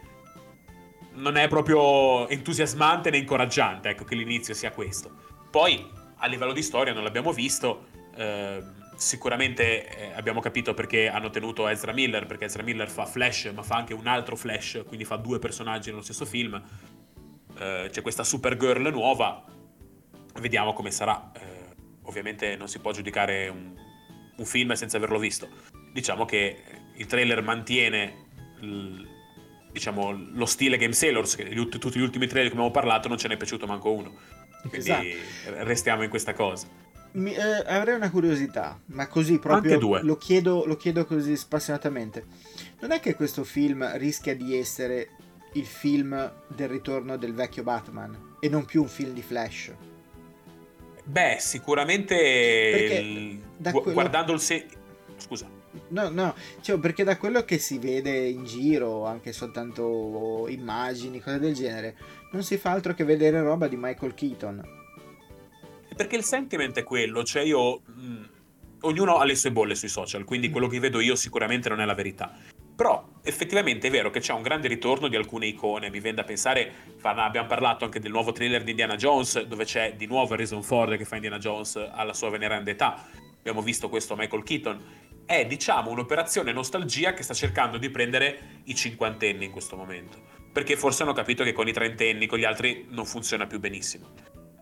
[1.17, 5.11] Non è proprio entusiasmante né incoraggiante, ecco, che l'inizio sia questo.
[5.51, 5.87] Poi,
[6.17, 8.63] a livello di storia, non l'abbiamo visto, eh,
[8.97, 13.77] sicuramente abbiamo capito perché hanno tenuto Ezra Miller, perché Ezra Miller fa Flash, ma fa
[13.77, 16.61] anche un altro Flash, quindi fa due personaggi nello stesso film.
[17.59, 19.45] Eh, c'è questa Supergirl nuova,
[20.41, 21.31] vediamo come sarà.
[21.35, 23.75] Eh, ovviamente non si può giudicare un,
[24.37, 25.49] un, film senza averlo visto.
[25.93, 26.63] Diciamo che
[26.95, 28.25] il trailer mantiene
[28.61, 29.09] il,
[29.77, 33.19] diciamo, lo stile Game Sailors, che gli, tutti gli ultimi trailer che abbiamo parlato non
[33.19, 34.15] ce n'è piaciuto manco uno.
[34.69, 35.65] Quindi esatto.
[35.65, 36.67] restiamo in questa cosa.
[37.13, 42.25] Mi, eh, avrei una curiosità, ma così proprio lo chiedo, lo chiedo così spassionatamente.
[42.81, 45.11] Non è che questo film rischia di essere
[45.53, 49.73] il film del ritorno del vecchio Batman e non più un film di Flash?
[51.05, 53.41] Beh, sicuramente il...
[53.61, 53.93] quello...
[53.93, 54.67] guardando il se...
[55.17, 55.56] Scusa.
[55.89, 61.39] No, no, cioè, perché da quello che si vede in giro, anche soltanto immagini, cose
[61.39, 61.97] del genere,
[62.33, 64.63] non si fa altro che vedere roba di Michael Keaton.
[65.95, 67.81] Perché il sentiment è quello, cioè io...
[67.85, 68.35] Mh,
[68.81, 71.85] ognuno ha le sue bolle sui social, quindi quello che vedo io sicuramente non è
[71.85, 72.33] la verità.
[72.77, 76.25] Però effettivamente è vero che c'è un grande ritorno di alcune icone, mi viene da
[76.25, 80.63] pensare, abbiamo parlato anche del nuovo trailer di Indiana Jones, dove c'è di nuovo Harrison
[80.63, 83.07] Ford che fa Indiana Jones alla sua veneranda età,
[83.39, 84.83] abbiamo visto questo Michael Keaton,
[85.27, 90.19] è diciamo un'operazione nostalgia che sta cercando di prendere i cinquantenni in questo momento,
[90.53, 94.13] perché forse hanno capito che con i trentenni, con gli altri non funziona più benissimo.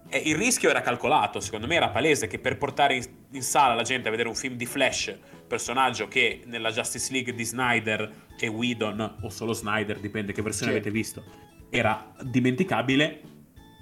[0.08, 3.74] E il rischio era calcolato, secondo me era palese che per portare in, in sala
[3.74, 8.26] la gente a vedere un film di Flash personaggio che nella Justice League di Snyder
[8.38, 10.78] e Whedon, o solo Snyder, dipende che versione sì.
[10.78, 11.24] avete visto,
[11.70, 13.20] era dimenticabile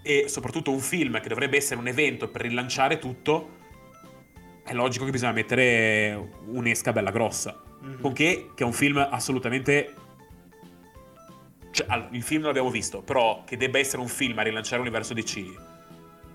[0.02, 3.60] e soprattutto un film che dovrebbe essere un evento per rilanciare tutto,
[4.64, 7.60] è logico che bisogna mettere un'esca bella grossa.
[7.84, 8.00] Mm-hmm.
[8.00, 9.94] Con che, che è un film assolutamente...
[11.70, 15.70] Cioè, il film l'abbiamo visto, però che debba essere un film a rilanciare l'universo DC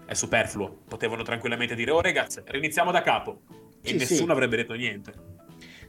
[0.06, 0.80] è superfluo.
[0.88, 3.42] Potevano tranquillamente dire, oh ragazzi, riniziamo da capo
[3.82, 4.32] e sì, nessuno sì.
[4.32, 5.14] avrebbe detto niente.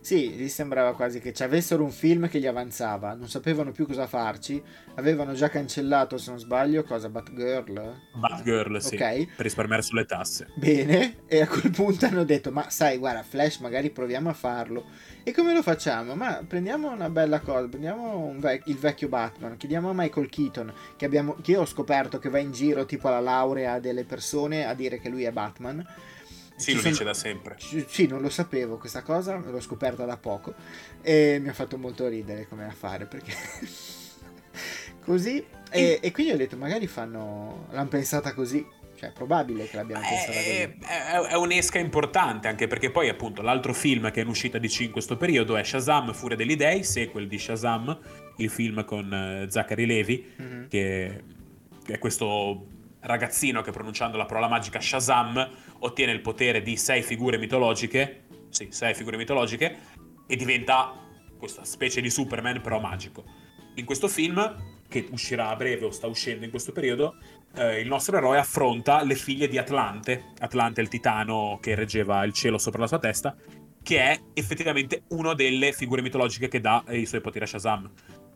[0.01, 3.86] Sì, gli sembrava quasi che ci avessero un film che gli avanzava, non sapevano più
[3.86, 4.62] cosa farci,
[4.94, 8.01] avevano già cancellato, se non sbaglio, cosa, Batgirl?
[8.14, 9.26] Batgirl, sì, okay.
[9.26, 10.49] per risparmiare sulle tasse.
[10.55, 14.84] Bene, e a quel punto hanno detto, ma sai, guarda, Flash, magari proviamo a farlo.
[15.22, 16.14] E come lo facciamo?
[16.14, 21.05] Ma prendiamo una bella cosa, prendiamo vec- il vecchio Batman, chiediamo a Michael Keaton, che,
[21.05, 24.74] abbiamo, che io ho scoperto che va in giro tipo alla laurea delle persone a
[24.74, 25.84] dire che lui è Batman
[26.59, 26.90] sì, lo sono...
[26.90, 27.56] dice da sempre.
[27.86, 30.54] Sì, non lo sapevo questa cosa, l'ho scoperta da poco
[31.02, 33.32] e mi ha fatto molto ridere come affare perché
[35.04, 39.76] così e, e, quindi ho detto magari fanno l'hanno pensata così cioè è probabile che
[39.76, 44.20] l'abbiano è, pensata così è, è, un'esca importante anche perché poi appunto l'altro film che
[44.20, 47.98] è in uscita DC in questo periodo è Shazam Furia degli Dei sequel di Shazam
[48.36, 50.66] il film con uh, Zachary Levi mm-hmm.
[50.66, 51.22] che
[51.86, 57.38] è questo ragazzino che pronunciando la parola magica Shazam ottiene il potere di sei figure
[57.38, 59.76] mitologiche, sì, sei figure mitologiche,
[60.26, 60.94] e diventa
[61.38, 63.24] questa specie di Superman però magico.
[63.74, 67.16] In questo film, che uscirà a breve o sta uscendo in questo periodo,
[67.55, 72.32] eh, il nostro eroe affronta le figlie di Atlante, Atlante il titano che reggeva il
[72.32, 73.36] cielo sopra la sua testa,
[73.82, 77.90] che è effettivamente una delle figure mitologiche che dà i suoi poteri a Shazam.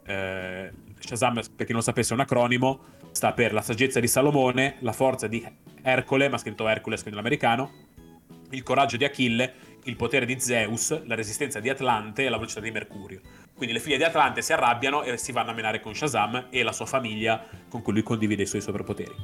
[0.07, 4.77] Eh, Shazam, per chi non sapesse, è un acronimo, sta per la saggezza di Salomone,
[4.81, 5.47] la forza di
[5.83, 7.71] Ercole, ma scritto Hercules, quindi l'americano,
[8.51, 9.55] il coraggio di Achille,
[9.85, 13.21] il potere di Zeus, la resistenza di Atlante e la velocità di Mercurio.
[13.55, 16.63] Quindi le figlie di Atlante si arrabbiano e si vanno a menare con Shazam e
[16.63, 19.15] la sua famiglia con cui lui condivide i suoi superpoteri.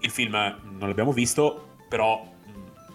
[0.00, 2.26] Il film non l'abbiamo visto, però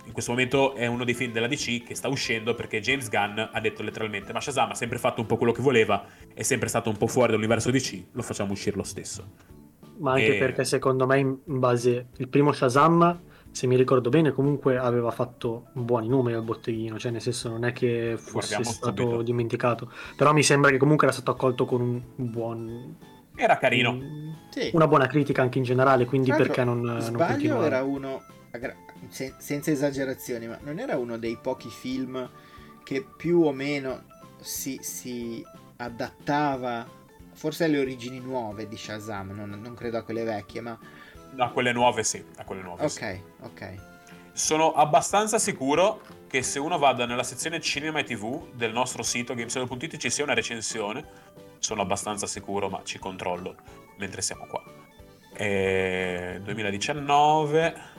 [0.06, 3.40] in questo momento è uno dei film della DC che sta uscendo perché James Gunn
[3.52, 6.70] ha detto letteralmente ma Shazam ha sempre fatto un po' quello che voleva, è sempre
[6.70, 9.55] stato un po' fuori dall'universo DC, lo facciamo uscire lo stesso
[9.98, 10.40] ma anche e...
[10.40, 13.20] perché secondo me in base il primo Shazam
[13.52, 17.64] se mi ricordo bene comunque aveva fatto buoni numeri al botteghino cioè nel senso non
[17.64, 19.22] è che fosse Guardiamo stato subito.
[19.22, 22.96] dimenticato però mi sembra che comunque era stato accolto con un buon
[23.36, 24.34] era carino un...
[24.50, 24.72] sì.
[24.74, 28.24] una buona critica anche in generale quindi perché non sbaglio non era uno
[29.38, 32.30] senza esagerazioni ma non era uno dei pochi film
[32.84, 34.04] che più o meno
[34.40, 35.44] si, si
[35.78, 36.88] adattava
[37.36, 40.78] forse alle origini nuove di Shazam, non, non, credo a quelle vecchie, ma...
[41.38, 43.22] A quelle nuove sì, a quelle nuove Ok, sì.
[43.42, 43.76] ok.
[44.32, 49.34] Sono abbastanza sicuro che se uno vada nella sezione cinema e tv del nostro sito
[49.34, 51.06] gamesolo.it ci sia una recensione.
[51.60, 53.56] Sono abbastanza sicuro, ma ci controllo
[53.98, 54.62] mentre siamo qua.
[55.34, 57.94] E 2019.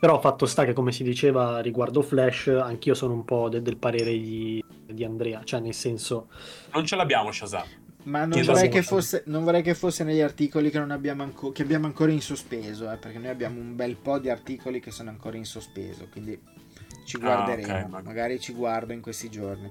[0.00, 3.76] Però fatto sta che come si diceva riguardo Flash, anch'io sono un po' de- del
[3.76, 6.28] parere di, di, Andrea, cioè nel senso...
[6.72, 7.66] Non ce l'abbiamo Shazam.
[8.04, 11.62] Ma non vorrei, che fosse, non vorrei che fosse negli articoli che, abbiamo, anco, che
[11.62, 15.10] abbiamo ancora in sospeso, eh, perché noi abbiamo un bel po' di articoli che sono
[15.10, 16.40] ancora in sospeso, quindi
[17.04, 19.70] ci guarderemo, ah, okay, magari ci guardo in questi giorni.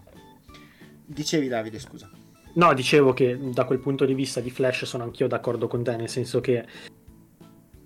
[1.05, 2.09] Dicevi Davide, scusa.
[2.53, 5.95] No, dicevo che da quel punto di vista di Flash sono anch'io d'accordo con te,
[5.95, 6.65] nel senso che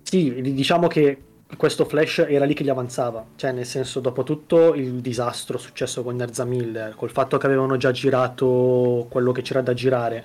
[0.02, 1.18] sì, diciamo che
[1.56, 6.02] questo Flash era lì che gli avanzava, cioè nel senso dopo tutto il disastro successo
[6.02, 10.24] con Nerza Miller, col fatto che avevano già girato quello che c'era da girare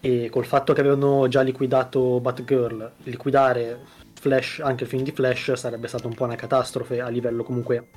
[0.00, 3.80] e col fatto che avevano già liquidato Batgirl, liquidare
[4.14, 7.88] Flash, anche il film di Flash sarebbe stata un po' una catastrofe a livello comunque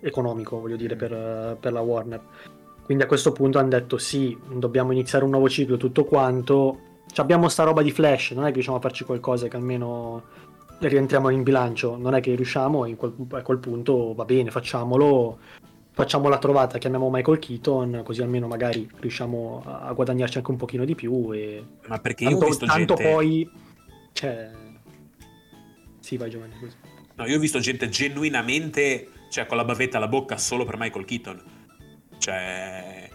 [0.00, 2.20] economico, voglio dire, per, per la Warner.
[2.84, 6.78] Quindi a questo punto hanno detto sì, dobbiamo iniziare un nuovo ciclo, tutto quanto.
[7.16, 10.22] abbiamo sta roba di Flash, non è che riusciamo a farci qualcosa che almeno
[10.88, 15.38] rientriamo in bilancio, non è che riusciamo, in quel, a quel punto va bene, facciamolo,
[15.90, 20.84] facciamo la trovata, chiamiamo Michael Keaton, così almeno magari riusciamo a guadagnarci anche un pochino
[20.84, 21.32] di più.
[21.32, 21.64] E...
[21.86, 23.10] Ma perché tanto, io ho visto tanto gente...
[23.10, 23.50] poi...
[24.12, 24.50] Cioè...
[26.00, 26.54] Sì, vai Giovanni.
[27.14, 31.04] No, io ho visto gente genuinamente, cioè con la bavetta alla bocca solo per Michael
[31.04, 31.42] Keaton.
[32.18, 33.10] Cioè,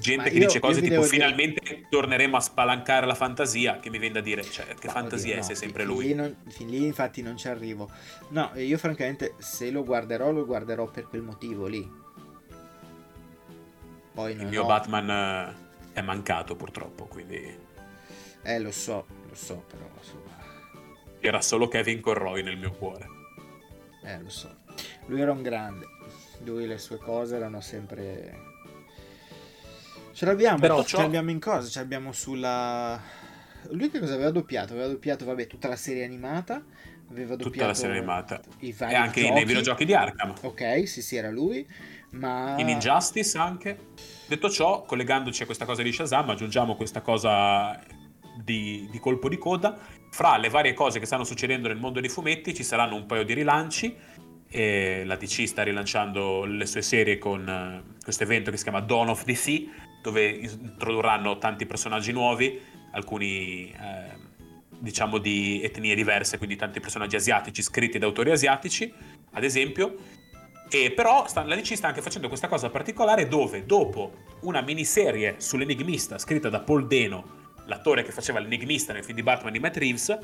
[0.00, 1.86] gente Ma che io, dice cose tipo finalmente dire...
[1.88, 5.34] torneremo a spalancare la fantasia che mi viene da dire cioè che no, fantasia oddio,
[5.34, 6.06] è no, se sempre lui.
[6.06, 7.90] lì non, fin lì infatti non ci arrivo.
[8.30, 11.88] No io francamente se lo guarderò lo guarderò per quel motivo lì.
[14.12, 14.66] Poi il mio ho...
[14.66, 17.68] Batman eh, è mancato purtroppo quindi
[18.42, 20.38] eh lo so lo so però insomma.
[21.20, 23.06] Era solo Kevin Corroy nel mio cuore.
[24.02, 24.56] Eh lo so.
[25.06, 25.86] Lui era un grande.
[26.44, 28.48] Lui le sue cose erano sempre
[30.20, 30.98] Ce l'abbiamo, però ciò...
[30.98, 31.66] ce l'abbiamo in cosa?
[31.66, 33.00] Ce l'abbiamo sulla...
[33.70, 34.74] Lui che cosa aveva doppiato?
[34.74, 36.62] Aveva doppiato, vabbè, tutta la serie animata.
[37.10, 38.38] Aveva doppiato tutta la serie animata.
[38.58, 39.32] I vari e anche giochi.
[39.32, 40.34] nei videogiochi di Arkham.
[40.42, 41.66] Ok, sì, sì, era lui.
[42.10, 42.54] Ma...
[42.58, 43.78] In Injustice anche.
[44.26, 47.82] Detto ciò, collegandoci a questa cosa di Shazam, aggiungiamo questa cosa
[48.44, 49.74] di, di, colpo di coda.
[50.10, 53.24] Fra le varie cose che stanno succedendo nel mondo dei fumetti ci saranno un paio
[53.24, 53.96] di rilanci.
[54.50, 59.08] La DC sta rilanciando le sue serie con uh, questo evento che si chiama Dawn
[59.08, 62.60] of DC, dove introdurranno tanti personaggi nuovi,
[62.92, 64.18] alcuni eh,
[64.68, 68.92] diciamo di etnie diverse, quindi tanti personaggi asiatici scritti da autori asiatici,
[69.32, 69.96] ad esempio.
[70.70, 74.12] E però sta, la DC sta anche facendo questa cosa particolare dove dopo
[74.42, 79.52] una miniserie sull'enigmista scritta da Paul Deno, l'attore che faceva l'enigmista nel film di Batman
[79.52, 80.16] di Matt Reeves,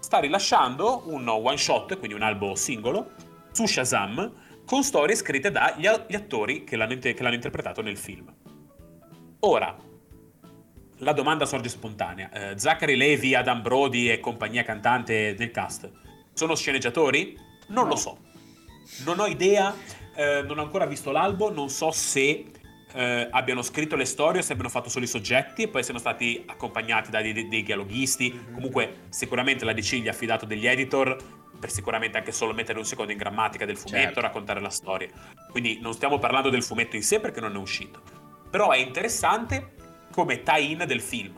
[0.00, 3.12] sta rilasciando un one shot, quindi un albo singolo,
[3.52, 4.32] su Shazam,
[4.66, 8.30] con storie scritte dagli attori che l'hanno, che l'hanno interpretato nel film.
[9.46, 9.76] Ora,
[10.98, 12.30] la domanda sorge spontanea.
[12.32, 15.90] Eh, Zachary Levi, Adam Brody e compagnia cantante del cast
[16.32, 17.38] sono sceneggiatori?
[17.68, 17.90] Non no.
[17.90, 18.18] lo so.
[19.04, 19.74] Non ho idea,
[20.16, 22.46] eh, non ho ancora visto l'albo, non so se
[22.94, 25.98] eh, abbiano scritto le storie o se abbiano fatto solo i soggetti e poi siano
[25.98, 28.32] stati accompagnati da dei, dei dialoghisti.
[28.32, 28.54] Mm-hmm.
[28.54, 31.16] Comunque, sicuramente la DC gli ha affidato degli editor
[31.60, 34.20] per sicuramente anche solo mettere un secondo in grammatica del fumetto, certo.
[34.22, 35.10] raccontare la storia.
[35.50, 38.23] Quindi non stiamo parlando del fumetto in sé perché non è uscito
[38.54, 39.72] però è interessante
[40.12, 41.36] come tie-in del film.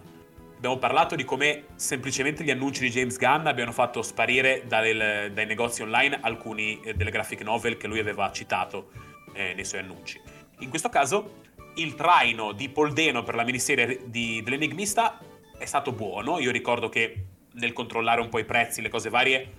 [0.57, 5.47] Abbiamo parlato di come semplicemente gli annunci di James Gunn abbiano fatto sparire dal, dai
[5.47, 8.91] negozi online alcuni eh, delle graphic novel che lui aveva citato
[9.33, 10.21] eh, nei suoi annunci.
[10.59, 11.41] In questo caso
[11.77, 15.19] il traino di Poldeno per la miniserie di, dell'Enigmista
[15.57, 16.39] è stato buono.
[16.39, 19.53] Io ricordo che nel controllare un po' i prezzi, le cose varie,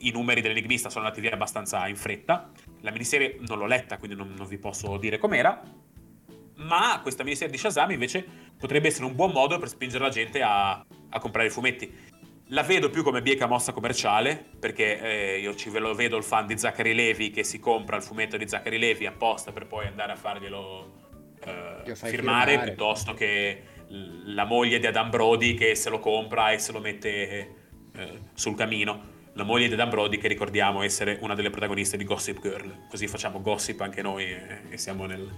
[0.00, 2.50] i numeri dell'Enigmista sono andati via abbastanza in fretta.
[2.82, 5.88] La miniserie non l'ho letta, quindi non, non vi posso dire com'era
[6.60, 8.24] ma questa miniserie di Shazam invece
[8.58, 12.08] potrebbe essere un buon modo per spingere la gente a, a comprare i fumetti.
[12.52, 16.24] La vedo più come bieca mossa commerciale, perché eh, io ci ve lo vedo il
[16.24, 19.86] fan di Zachary Levi che si compra il fumetto di Zachary Levi apposta per poi
[19.86, 20.92] andare a farglielo
[21.44, 23.62] eh, firmare, firmare, piuttosto che
[24.24, 27.54] la moglie di Adam Brody che se lo compra e se lo mette
[27.92, 29.18] eh, sul camino.
[29.34, 32.88] La moglie di Adam Brody che ricordiamo essere una delle protagoniste di Gossip Girl.
[32.88, 35.30] Così facciamo gossip anche noi e, e siamo nel,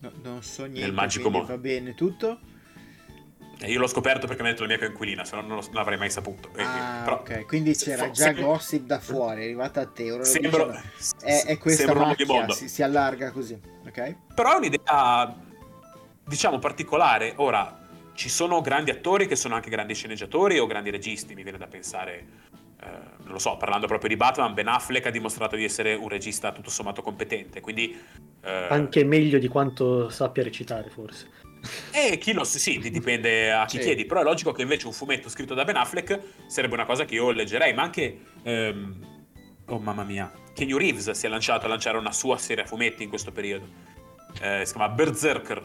[0.00, 0.80] No, non so niente.
[0.80, 1.46] Nel magico mondo.
[1.46, 2.38] Va bene, tutto?
[3.58, 5.66] Eh, io l'ho scoperto perché mi ha detto la mia coinquilina, se no non, non
[5.72, 6.50] l'avrei mai saputo.
[6.56, 8.44] Ah, Però, ok, quindi c'era già sembra...
[8.44, 10.10] gossip da fuori, è arrivata a te.
[10.12, 10.82] Ora sembra...
[11.22, 14.16] è, è questa macchia, si, si, allarga così, ok?
[14.34, 15.34] Però è un'idea,
[16.26, 17.32] diciamo, particolare.
[17.36, 21.56] Ora, ci sono grandi attori che sono anche grandi sceneggiatori o grandi registi, mi viene
[21.56, 22.26] da pensare
[22.90, 26.52] non lo so, parlando proprio di Batman, Ben Affleck ha dimostrato di essere un regista
[26.52, 27.98] tutto sommato competente, quindi...
[28.42, 28.66] Eh...
[28.70, 31.28] Anche meglio di quanto sappia recitare, forse.
[31.92, 33.84] E chi lo sa, sì, dipende a chi sì.
[33.84, 37.04] chiedi, però è logico che invece un fumetto scritto da Ben Affleck sarebbe una cosa
[37.04, 38.20] che io leggerei, ma anche...
[38.42, 39.14] Ehm...
[39.68, 43.02] Oh mamma mia, Kenny Reeves si è lanciato a lanciare una sua serie a fumetti
[43.02, 43.66] in questo periodo.
[44.40, 45.62] Eh, si chiama Berserker,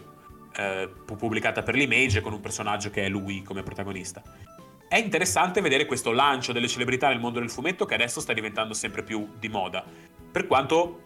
[0.58, 4.22] eh, pubblicata per l'Image con un personaggio che è lui come protagonista.
[4.92, 8.74] È interessante vedere questo lancio delle celebrità nel mondo del fumetto che adesso sta diventando
[8.74, 9.86] sempre più di moda.
[10.30, 11.04] Per quanto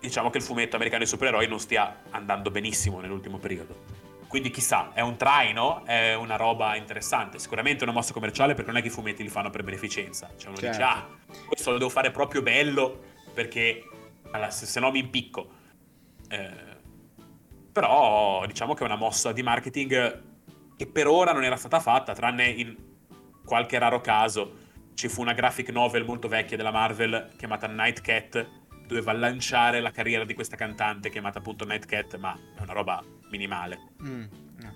[0.00, 3.84] diciamo che il fumetto americano dei supereroi non stia andando benissimo nell'ultimo periodo.
[4.26, 7.38] Quindi chissà, è un traino, è una roba interessante.
[7.38, 10.32] Sicuramente è una mossa commerciale perché non è che i fumetti li fanno per beneficenza.
[10.36, 10.76] Cioè uno certo.
[10.76, 11.08] dice, ah,
[11.46, 13.00] questo lo devo fare proprio bello
[13.32, 13.84] perché
[14.48, 15.50] se, se no mi impicco.
[16.28, 16.50] Eh,
[17.70, 20.28] però diciamo che è una mossa di marketing
[20.80, 22.74] che per ora non era stata fatta, tranne in
[23.44, 24.56] qualche raro caso.
[24.94, 28.48] Ci fu una graphic novel molto vecchia della Marvel chiamata Night Cat,
[28.86, 33.04] doveva lanciare la carriera di questa cantante chiamata appunto Night Cat, ma è una roba
[33.30, 33.78] minimale.
[34.02, 34.24] Mm,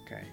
[0.02, 0.32] ok.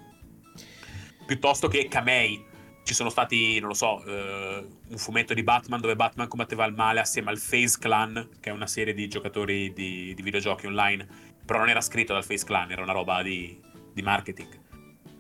[1.26, 2.50] Piuttosto che Kamei.
[2.84, 6.74] Ci sono stati, non lo so, uh, un fumetto di Batman dove Batman combatteva il
[6.74, 11.08] male assieme al Face Clan, che è una serie di giocatori di, di videogiochi online.
[11.46, 13.58] Però non era scritto dal Face Clan, era una roba di,
[13.94, 14.61] di marketing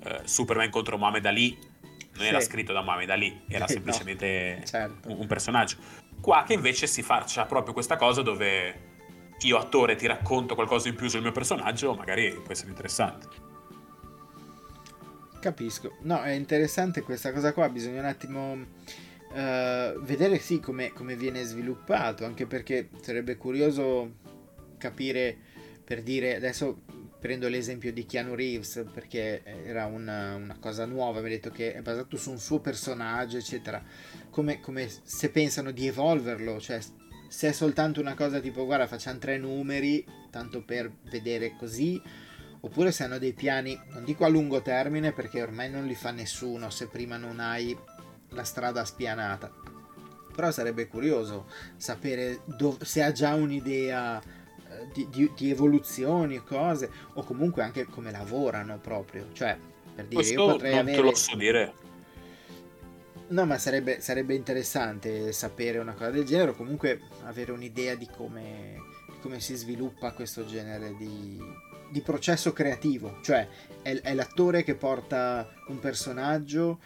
[0.03, 1.69] eh, Superman contro Muhammad Ali
[2.14, 2.28] non sì.
[2.28, 5.10] era scritto da Muhammad Ali, era semplicemente no, certo.
[5.10, 5.78] un, un, personaggio.
[6.19, 8.90] Qua che invece si faccia proprio questa cosa dove
[9.40, 13.28] io attore ti racconto qualcosa in più sul mio personaggio, magari può essere interessante.
[15.40, 15.98] Capisco.
[16.02, 21.44] No, è interessante questa cosa qua, bisogna un attimo uh, vedere sì come, come viene
[21.44, 24.18] sviluppato, anche perché sarebbe curioso
[24.78, 25.36] capire
[25.84, 26.84] per dire adesso
[27.22, 31.73] prendo l'esempio di Keanu Reeves perché era una, una, cosa nuova, mi ha detto che
[31.73, 33.81] è basato su un suo personaggio, eccetera.
[34.31, 36.80] Come, come, se pensano di evolverlo, cioè
[37.27, 42.02] se è soltanto una cosa tipo guarda facciamo tre numeri, tanto per vedere così,
[42.61, 46.10] oppure se hanno dei piani, non dico a lungo termine perché ormai non li fa
[46.10, 47.77] nessuno se prima non hai
[48.30, 49.53] la strada spianata.
[50.34, 54.39] Però sarebbe curioso sapere dov- se ha già un'idea
[54.91, 59.27] di, di, di evoluzioni e cose, o comunque anche come lavorano proprio.
[59.34, 59.57] Cioè,
[59.95, 60.97] per dire, Questo io potrei non avere...
[60.97, 61.73] te lo so dire.
[63.27, 68.07] No, ma sarebbe, sarebbe, interessante sapere una cosa del genere, o comunque avere un'idea di
[68.13, 68.76] come,
[69.07, 71.39] di come si sviluppa questo genere di,
[71.89, 73.19] di processo creativo.
[73.22, 73.47] Cioè,
[73.81, 76.80] è, è l'attore che porta un personaggio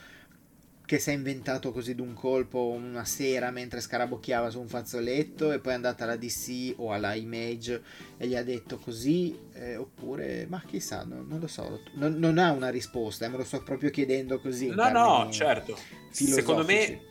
[0.86, 5.60] che si è inventato così d'un colpo una sera mentre scarabocchiava su un fazzoletto e
[5.60, 7.82] poi è andata alla DC o alla Image
[8.18, 12.38] e gli ha detto così eh, oppure ma chissà non, non lo so non, non,
[12.38, 15.78] ha una risposta eh, me lo sto proprio chiedendo così no no certo.
[16.12, 17.02] Secondo me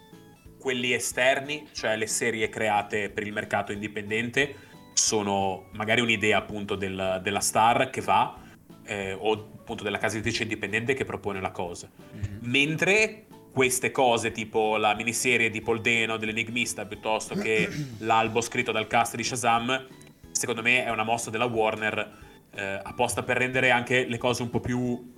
[0.59, 7.21] quelli esterni cioè le serie create per il mercato indipendente sono magari un'idea appunto del,
[7.23, 8.41] della star che va
[8.85, 11.91] eh, o appunto della casa editrice indipendente che propone la cosa.
[12.15, 12.39] Mm-hmm.
[12.43, 17.69] mentre queste cose, tipo la miniserie di Paul Deno dell'Enigmista, piuttosto che
[17.99, 19.87] l'albo scritto dal cast di Shazam,
[20.33, 22.19] secondo me è una mossa della Warner
[22.51, 25.13] eh, apposta per rendere anche le cose un po' più...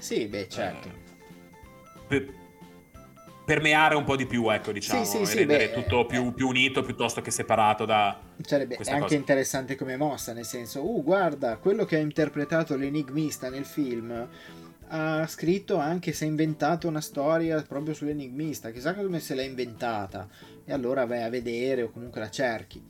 [0.00, 0.88] Sì, beh, certo.
[0.88, 0.92] Eh,
[2.08, 2.26] per,
[3.44, 6.48] permeare un po' di più, ecco, diciamo, sì, sì, rendere beh, tutto più, eh, più,
[6.48, 8.18] unito piuttosto che separato da...
[8.40, 9.14] Sarebbe è anche cosa.
[9.14, 14.26] interessante come mossa, nel senso, uh, guarda, quello che ha interpretato l'enigmista nel film
[14.88, 20.28] ha scritto anche se ha inventato una storia proprio sull'enigmista, chissà come se l'ha inventata,
[20.64, 22.82] e allora vai a vedere o comunque la cerchi.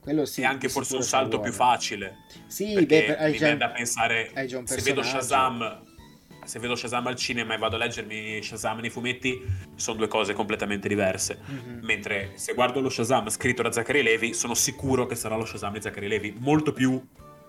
[0.00, 2.18] Quello sì, è anche forse un salto più facile.
[2.46, 4.30] Sì, beh, hai mi già, da pensare,
[4.64, 5.82] se vedo Shazam
[6.44, 9.42] se vedo Shazam al cinema e vado a leggermi Shazam nei fumetti,
[9.76, 11.38] sono due cose completamente diverse.
[11.50, 11.84] Mm-hmm.
[11.84, 15.72] Mentre se guardo lo Shazam scritto da Zachary Levi, sono sicuro che sarà lo Shazam
[15.72, 17.02] di Zachary Levi, molto più...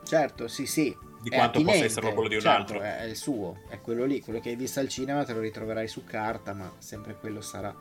[0.05, 0.95] Certo, sì, sì
[1.25, 2.81] di quanto possa essere quello di un certo, altro.
[2.81, 5.87] È il suo, è quello lì, quello che hai visto al cinema te lo ritroverai
[5.87, 7.75] su carta, ma sempre quello sarà.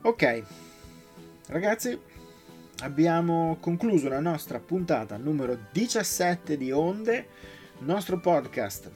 [0.00, 0.42] Ok,
[1.48, 2.00] ragazzi,
[2.78, 7.26] abbiamo concluso la nostra puntata numero 17 di Onde,
[7.80, 8.90] nostro podcast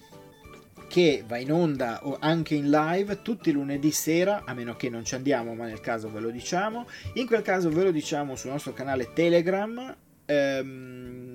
[0.89, 4.89] che va in onda o anche in live tutti i lunedì sera, a meno che
[4.89, 6.87] non ci andiamo, ma nel caso ve lo diciamo.
[7.15, 9.95] In quel caso ve lo diciamo sul nostro canale Telegram.
[10.25, 11.28] Ehm,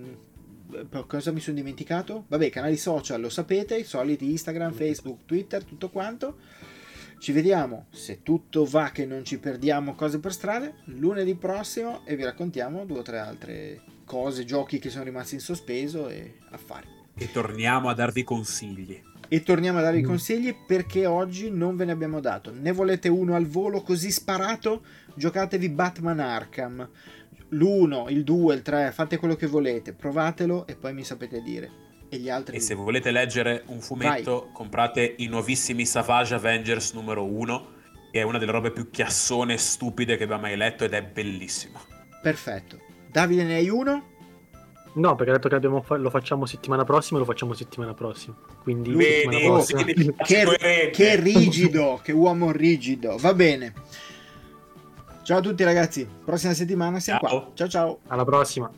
[1.07, 2.25] cosa mi sono dimenticato?
[2.27, 6.37] Vabbè, canali social lo sapete, i soliti Instagram, Facebook, Twitter, tutto quanto.
[7.19, 12.17] Ci vediamo, se tutto va che non ci perdiamo cose per strada, lunedì prossimo e
[12.17, 16.87] vi raccontiamo due o tre altre cose, giochi che sono rimasti in sospeso e affari.
[17.15, 19.01] E torniamo a darvi consigli.
[19.29, 20.05] e torniamo a dare i mm.
[20.05, 22.53] consigli perché oggi non ve ne abbiamo dato.
[22.53, 24.83] Ne volete uno al volo così sparato?
[25.15, 26.87] Giocatevi Batman Arkham.
[27.53, 31.81] L'1, il 2, il 3, fate quello che volete, provatelo e poi mi sapete dire.
[32.09, 32.57] E gli altri...
[32.57, 34.53] E se volete leggere un fumetto, Vai.
[34.53, 37.67] comprate i nuovissimi Savage Avengers numero 1,
[38.11, 41.01] che è una delle robe più chiassone e stupide che abbia mai letto ed è
[41.01, 41.79] bellissimo.
[42.21, 42.79] Perfetto.
[43.09, 44.11] Davide ne hai uno?
[44.95, 48.35] No, perché ha detto che fa- lo facciamo settimana prossima, lo facciamo settimana prossima.
[48.61, 49.63] Quindi Bene, oh,
[50.23, 53.17] che, che rigido, che uomo rigido.
[53.17, 53.73] Va bene.
[55.23, 57.39] Ciao a tutti ragazzi, prossima settimana siamo ciao.
[57.39, 57.51] qua.
[57.53, 57.99] Ciao ciao.
[58.07, 58.69] Alla prossima.